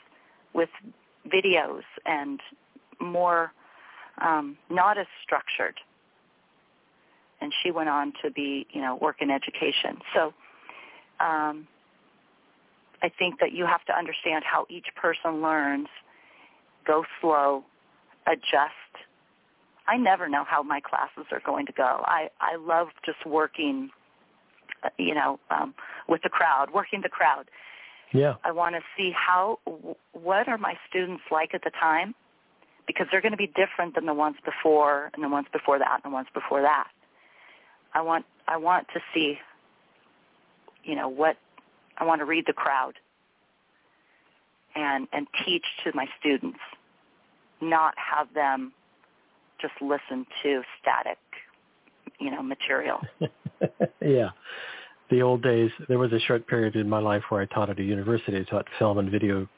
[0.53, 0.69] with
[1.33, 2.41] videos and
[3.01, 3.53] more
[4.21, 5.75] um, not as structured.
[7.41, 9.99] And she went on to be, you know, work in education.
[10.15, 10.33] So
[11.21, 11.67] um,
[13.03, 15.89] I think that you have to understand how each person learns,
[16.87, 17.65] go slow,
[18.27, 18.73] adjust.
[19.87, 22.03] I never know how my classes are going to go.
[22.07, 23.91] I, I love just working,
[24.83, 25.75] uh, you know, um,
[26.09, 27.51] with the crowd, working the crowd.
[28.13, 28.35] Yeah.
[28.45, 29.59] I want to see how,
[30.13, 32.15] what are my students like at the time?
[32.87, 36.01] Because they're going to be different than the ones before and the ones before that
[36.05, 36.89] and the ones before that.
[37.95, 39.39] I want, I want to see
[40.85, 41.37] you know what
[41.99, 42.95] I want to read the crowd
[44.75, 46.59] and and teach to my students,
[47.61, 48.73] not have them
[49.61, 51.19] just listen to static,
[52.21, 53.01] you know, material.
[54.01, 54.31] yeah.
[55.11, 57.79] The old days, there was a short period in my life where I taught at
[57.79, 58.39] a university.
[58.39, 59.49] I taught film and video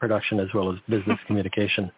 [0.00, 1.90] production as well as business communication.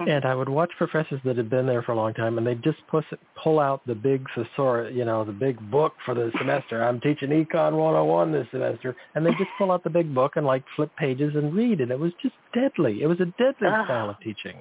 [0.00, 0.10] Mm-hmm.
[0.10, 2.62] And I would watch professors that had been there for a long time, and they'd
[2.62, 3.02] just pull,
[3.42, 6.82] pull out the big thesaurus, you know, the big book for the semester.
[6.82, 10.46] I'm teaching Econ 101 this semester, and they just pull out the big book and
[10.46, 13.02] like flip pages and read, and it was just deadly.
[13.02, 13.84] It was a deadly ah.
[13.84, 14.56] style of teaching,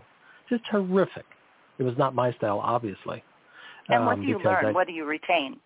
[0.50, 1.26] just horrific.
[1.78, 3.24] It was not my style, obviously.
[3.88, 4.66] And what um, do you learn?
[4.66, 5.58] I, what do you retain?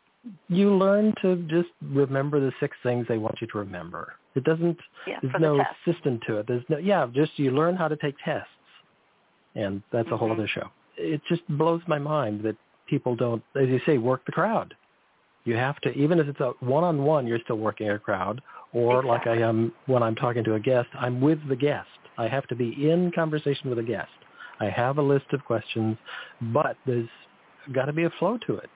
[0.47, 4.13] You learn to just remember the six things they want you to remember.
[4.35, 4.77] It doesn't.
[5.07, 6.47] Yeah, there's no the system to it.
[6.47, 6.77] There's no.
[6.77, 8.52] Yeah, just you learn how to take tests
[9.55, 10.13] and that's mm-hmm.
[10.13, 10.39] a whole mm-hmm.
[10.39, 10.69] other show.
[10.97, 12.55] It just blows my mind that
[12.87, 14.73] people don't, as you say, work the crowd.
[15.45, 18.41] You have to, even if it's a one-on-one, you're still working a crowd.
[18.73, 19.09] Or exactly.
[19.09, 21.87] like I am when I'm talking to a guest, I'm with the guest.
[22.17, 24.09] I have to be in conversation with a guest.
[24.59, 25.97] I have a list of questions,
[26.41, 27.09] but there's
[27.71, 28.69] got to be a flow to it.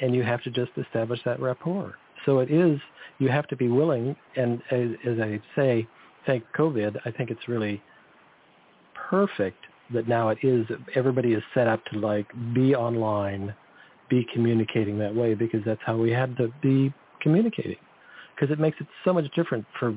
[0.00, 1.94] And you have to just establish that rapport.
[2.26, 2.78] So it is,
[3.18, 5.86] you have to be willing, and as, as I say,
[6.26, 7.82] thank COVID, I think it's really
[8.94, 13.54] perfect that now it is everybody is set up to like be online,
[14.08, 17.76] be communicating that way because that's how we had to be communicating.
[18.34, 19.90] Because it makes it so much different for,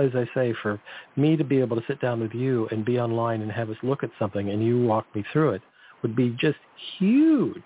[0.00, 0.80] as I say, for
[1.16, 3.76] me to be able to sit down with you and be online and have us
[3.82, 5.62] look at something and you walk me through it
[6.02, 6.58] would be just
[6.98, 7.62] huge.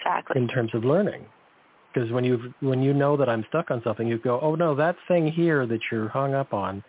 [0.00, 0.40] Exactly.
[0.40, 1.24] In terms of learning.
[1.92, 4.74] Because when you when you know that I'm stuck on something, you go, oh no,
[4.74, 6.82] that thing here that you're hung up on,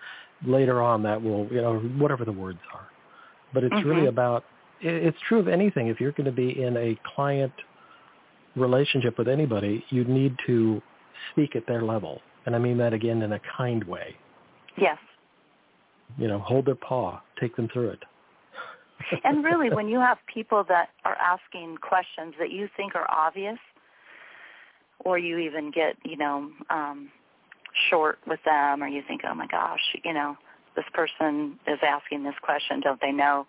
[0.45, 2.87] later on that will, you know, whatever the words are
[3.53, 3.89] but it's mm-hmm.
[3.89, 4.43] really about
[4.81, 5.87] it's true of anything.
[5.87, 7.53] If you're going to be in a client
[8.55, 10.81] relationship with anybody you need to
[11.31, 12.21] speak at their level.
[12.45, 14.15] And i mean that again in a kind way.
[14.77, 14.97] Yes.
[16.17, 18.03] You know hold their paw take them through it.
[19.25, 23.57] And really when you have people that are asking questions that you think are obvious
[24.99, 27.09] or you even get you know um
[27.89, 30.37] short with them or you think oh my gosh you know
[30.75, 33.45] this person is asking this question, don't they know?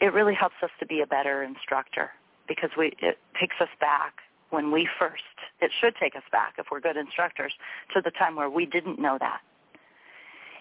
[0.00, 2.10] It really helps us to be a better instructor
[2.46, 4.14] because we it takes us back
[4.50, 5.22] when we first
[5.60, 7.52] it should take us back if we're good instructors
[7.94, 9.40] to the time where we didn't know that.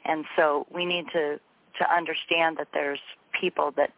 [0.06, 1.40] And so we need to
[1.80, 3.00] to understand that there's
[3.40, 3.92] people that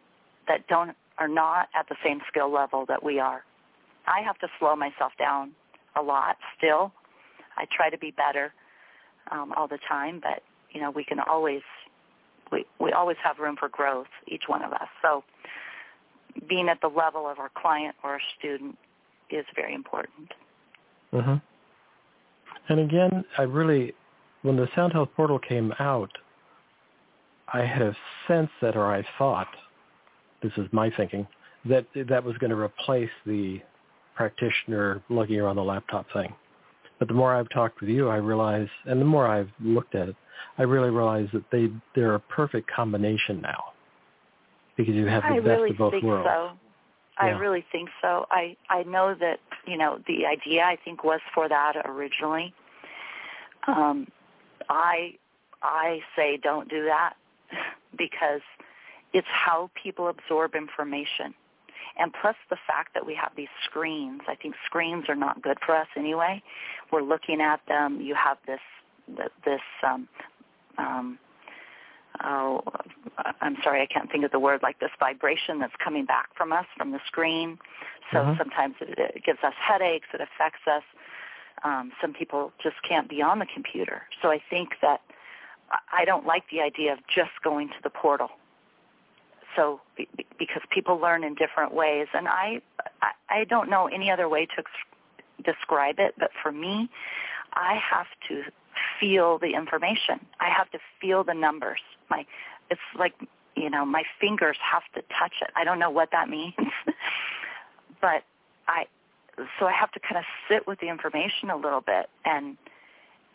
[0.48, 3.44] that don't are not at the same skill level that we are.
[4.06, 5.52] I have to slow myself down
[5.96, 6.92] a lot still.
[7.56, 8.52] I try to be better
[9.30, 11.62] um, all the time, but you know we can always
[12.52, 14.88] we, we always have room for growth, each one of us.
[15.02, 15.22] So
[16.48, 18.76] being at the level of our client or our student
[19.30, 20.32] is very important.
[21.12, 21.36] Mm-hmm.
[22.68, 23.94] And again, I really,
[24.42, 26.10] when the Sound Health Portal came out,
[27.52, 27.96] I had a
[28.28, 29.48] sense that, or I thought,
[30.42, 31.26] this is my thinking,
[31.64, 33.60] that that was going to replace the
[34.14, 36.32] practitioner lugging around the laptop thing.
[37.00, 40.10] But the more I've talked with you, I realize, and the more I've looked at
[40.10, 40.16] it,
[40.58, 43.72] I really realize that they they're a perfect combination now
[44.76, 46.28] because you have the I best really of both think worlds.
[46.28, 46.50] So.
[47.18, 48.24] I really think so.
[48.30, 52.54] I I know that you know the idea I think was for that originally.
[53.66, 54.06] Um,
[54.70, 55.14] I
[55.62, 57.14] I say don't do that
[57.98, 58.40] because
[59.12, 61.34] it's how people absorb information.
[61.98, 65.58] And plus the fact that we have these screens, I think screens are not good
[65.64, 66.42] for us anyway.
[66.92, 68.00] We're looking at them.
[68.00, 68.60] You have this
[69.44, 70.08] this um,
[70.78, 71.18] um,
[72.24, 72.62] oh,
[73.40, 76.52] I'm sorry, I can't think of the word like this vibration that's coming back from
[76.52, 77.58] us from the screen.
[78.12, 78.38] So Mhm.
[78.38, 80.08] sometimes it, it gives us headaches.
[80.12, 80.84] It affects us.
[81.62, 84.06] Um, some people just can't be on the computer.
[84.22, 85.02] So I think that
[85.92, 88.30] I don't like the idea of just going to the portal.
[89.56, 92.60] So be- be- because people learn in different ways, and I
[93.28, 94.62] I, don't know any other way to
[95.44, 96.88] describe it, but for me,
[97.54, 98.42] I have to
[98.98, 100.20] feel the information.
[100.40, 101.80] I have to feel the numbers.
[102.10, 102.24] My
[102.70, 103.14] it's like
[103.56, 105.50] you know my fingers have to touch it.
[105.56, 106.54] I don't know what that means,
[108.00, 108.22] but
[108.68, 108.86] I
[109.58, 112.56] so I have to kind of sit with the information a little bit and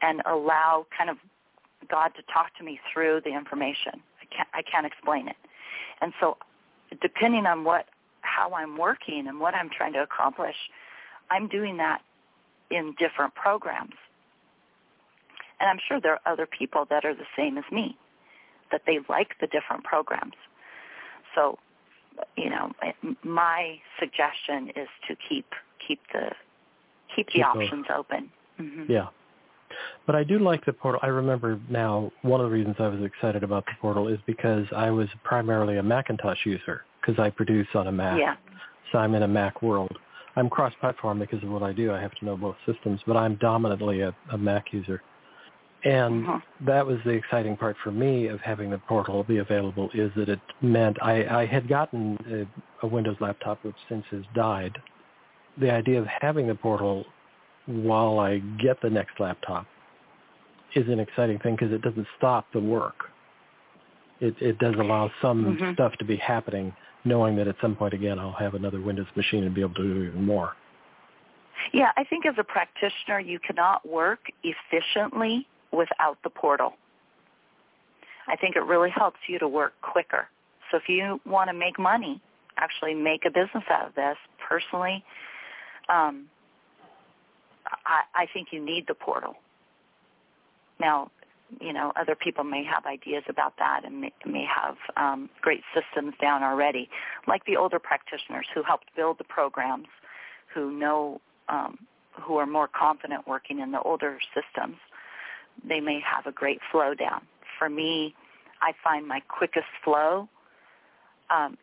[0.01, 1.17] and allow kind of
[1.89, 4.01] God to talk to me through the information.
[4.21, 5.35] I can't I can't explain it.
[6.01, 6.37] And so
[7.01, 7.87] depending on what
[8.21, 10.55] how I'm working and what I'm trying to accomplish,
[11.29, 12.01] I'm doing that
[12.71, 13.93] in different programs.
[15.59, 17.97] And I'm sure there are other people that are the same as me,
[18.71, 20.33] that they like the different programs.
[21.33, 21.57] So,
[22.35, 22.71] you know,
[23.23, 25.53] my suggestion is to keep
[25.85, 26.31] keep the
[27.15, 28.31] keep, Keep the options open.
[28.57, 29.07] hmm Yeah.
[30.05, 30.99] But I do like the portal.
[31.03, 34.65] I remember now one of the reasons I was excited about the portal is because
[34.75, 38.19] I was primarily a Macintosh user because I produce on a Mac.
[38.19, 38.35] Yeah.
[38.91, 39.97] So I'm in a Mac world.
[40.35, 41.93] I'm cross-platform because of what I do.
[41.93, 45.01] I have to know both systems, but I'm dominantly a, a Mac user.
[45.83, 46.41] And Mhm.
[46.61, 50.29] that was the exciting part for me of having the portal be available is that
[50.29, 52.17] it meant I, I had gotten
[52.81, 54.77] a, a Windows laptop which since has died.
[55.57, 57.05] The idea of having the portal
[57.65, 59.65] while I get the next laptop
[60.75, 63.11] is an exciting thing because it doesn't stop the work.
[64.19, 65.73] It, it does allow some Mhm.
[65.73, 69.43] stuff to be happening, knowing that at some point again I'll have another Windows machine
[69.43, 70.55] and be able to do even more.
[71.71, 76.77] Yeah, I think as a practitioner, you cannot work efficiently without the portal.
[78.27, 80.27] I think it really helps you to work quicker.
[80.71, 82.21] So if you want to make money,
[82.57, 85.03] actually make a business out of this, personally,
[85.89, 86.29] um,
[87.85, 89.35] I, I think you need the portal.
[90.79, 91.11] Now,
[91.61, 95.61] you know, other people may have ideas about that and may, may have um, great
[95.73, 96.89] systems down already,
[97.27, 99.87] like the older practitioners who helped build the programs,
[100.53, 101.77] who know, um,
[102.21, 104.77] who are more confident working in the older systems.
[105.67, 107.21] They may have a great flow down.
[107.59, 108.15] For me,
[108.61, 110.27] I find my quickest flow
[111.29, 111.57] um,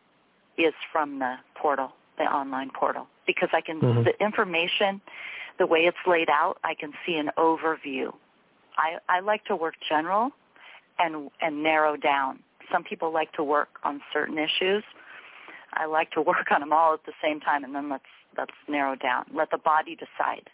[0.57, 4.03] is from the portal, the online portal, because I can Mhm.
[4.05, 5.01] the information,
[5.59, 8.11] the way it's laid out, I can see an overview.
[8.77, 10.31] I, I like to work general
[10.99, 12.39] and and narrow down.
[12.71, 14.83] Some people like to work on certain issues.
[15.73, 18.03] I like to work on them all at the same time, and then let's
[18.37, 19.25] let's narrow down.
[19.33, 20.49] Let the body decide.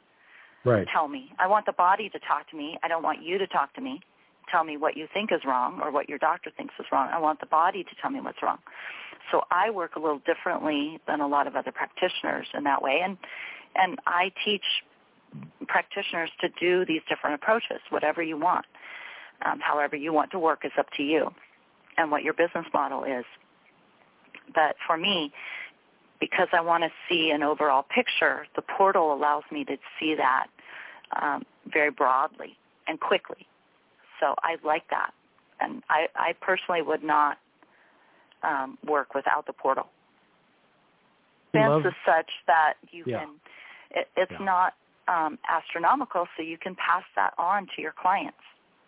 [0.66, 0.86] Right.
[0.94, 1.32] Tell me.
[1.40, 2.78] I want the body to talk to me.
[2.84, 4.02] I don't want you to talk to me.
[4.52, 7.10] Tell me what you think is wrong or what your doctor thinks is wrong.
[7.14, 8.58] I want the body to tell me what's wrong.
[9.32, 13.02] So I work a little differently than a lot of other practitioners in that way,
[13.04, 13.18] and
[13.76, 14.64] and I teach
[15.68, 18.66] practitioners to do these different approaches, whatever you want.
[19.46, 21.30] Um, however you want to work is up to you
[21.98, 23.26] and what your business model is.
[24.54, 25.32] But for me,
[26.20, 30.48] because I want to see an overall picture, the portal allows me to see that
[31.22, 32.58] um, very broadly
[32.88, 33.48] and quickly.
[34.20, 35.14] So I like that.
[35.62, 37.38] And I, I personally would not
[38.44, 39.88] um, work without the portal.
[41.54, 43.20] Expense is such that you Yeah.
[43.20, 43.30] can,
[43.92, 44.46] it, it's Yeah.
[44.46, 44.74] not
[45.10, 48.38] um, astronomical, so you can pass that on to your clients,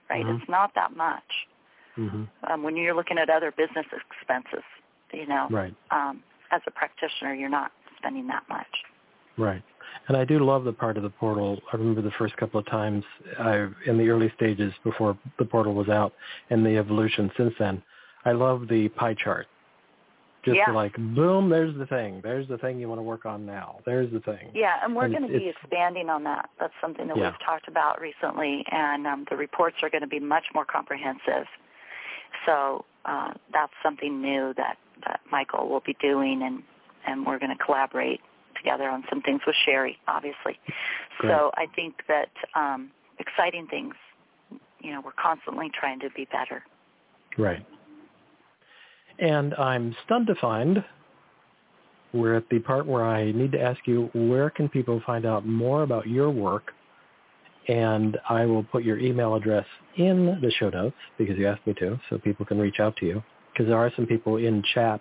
[0.10, 0.26] right?
[0.26, 0.40] Mhm.
[0.40, 1.48] It's not that much.
[1.96, 4.64] hmm Um, when you're looking at other business expenses,
[5.12, 5.76] you know, Right.
[5.92, 8.84] um, as a practitioner, you're not spending that much.
[9.38, 9.62] Right.
[10.08, 11.62] And I do love the part of the portal.
[11.72, 13.04] I remember the first couple of times
[13.38, 16.14] I in the early stages before the portal was out
[16.50, 17.84] and the evolution since then.
[18.26, 19.48] I love the pie chart.
[20.44, 20.72] Just Yeah.
[20.72, 22.20] like boom, there's the thing.
[22.22, 23.80] There's the thing you want to work on now.
[23.86, 24.50] There's the thing.
[24.54, 26.50] Yeah, and we're going to be expanding on that.
[26.60, 27.30] That's something that Yeah.
[27.30, 31.48] we've talked about recently, and um, the reports are going to be much more comprehensive.
[32.46, 36.64] So uh, that's something new that, that Michael will be doing, and,
[37.06, 38.22] and we're going to collaborate
[38.56, 40.60] together on some things with Sharry, obviously.
[41.20, 41.32] Great.
[41.32, 43.94] So I think that um, exciting things.
[44.80, 46.64] You know, we're constantly trying to be better.
[47.38, 47.64] Right.
[49.20, 50.84] And I'm stunned to find
[52.14, 55.46] we're at the part where I need to ask you where can people find out
[55.46, 56.72] more about your work
[57.68, 59.66] and I will put your email address
[59.98, 63.06] in the show notes because you asked me to so people can reach out to
[63.06, 65.00] you because there are some people in chat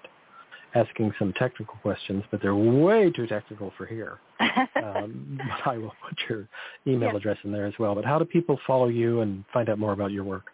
[0.74, 4.18] asking some technical questions, but they're way too technical for here.
[4.40, 6.48] um, but I will put your
[6.86, 7.16] email yes.
[7.16, 7.94] address in there as well.
[7.94, 10.50] But how do people follow you and find out more about your work?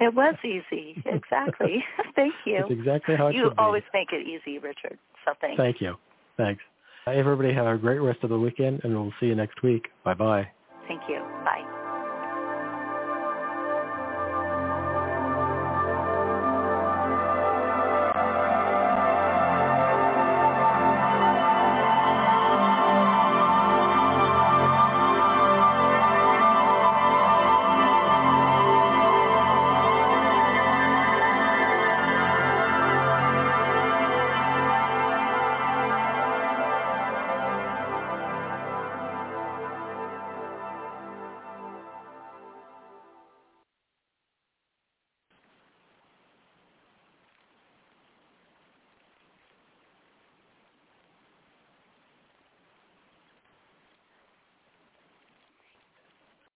[0.00, 1.02] It was easy.
[1.06, 1.84] Exactly.
[2.14, 2.58] Thank you.
[2.60, 4.98] That's exactly how it You always make it easy, Richard.
[5.24, 5.56] So thanks.
[5.56, 5.96] Thank you.
[6.36, 6.62] Thanks.
[7.06, 9.88] Everybody have a great rest of the weekend, and we'll see you next week.
[10.04, 10.48] Bye-bye.
[10.88, 11.20] Thank you.
[11.44, 11.75] Bye.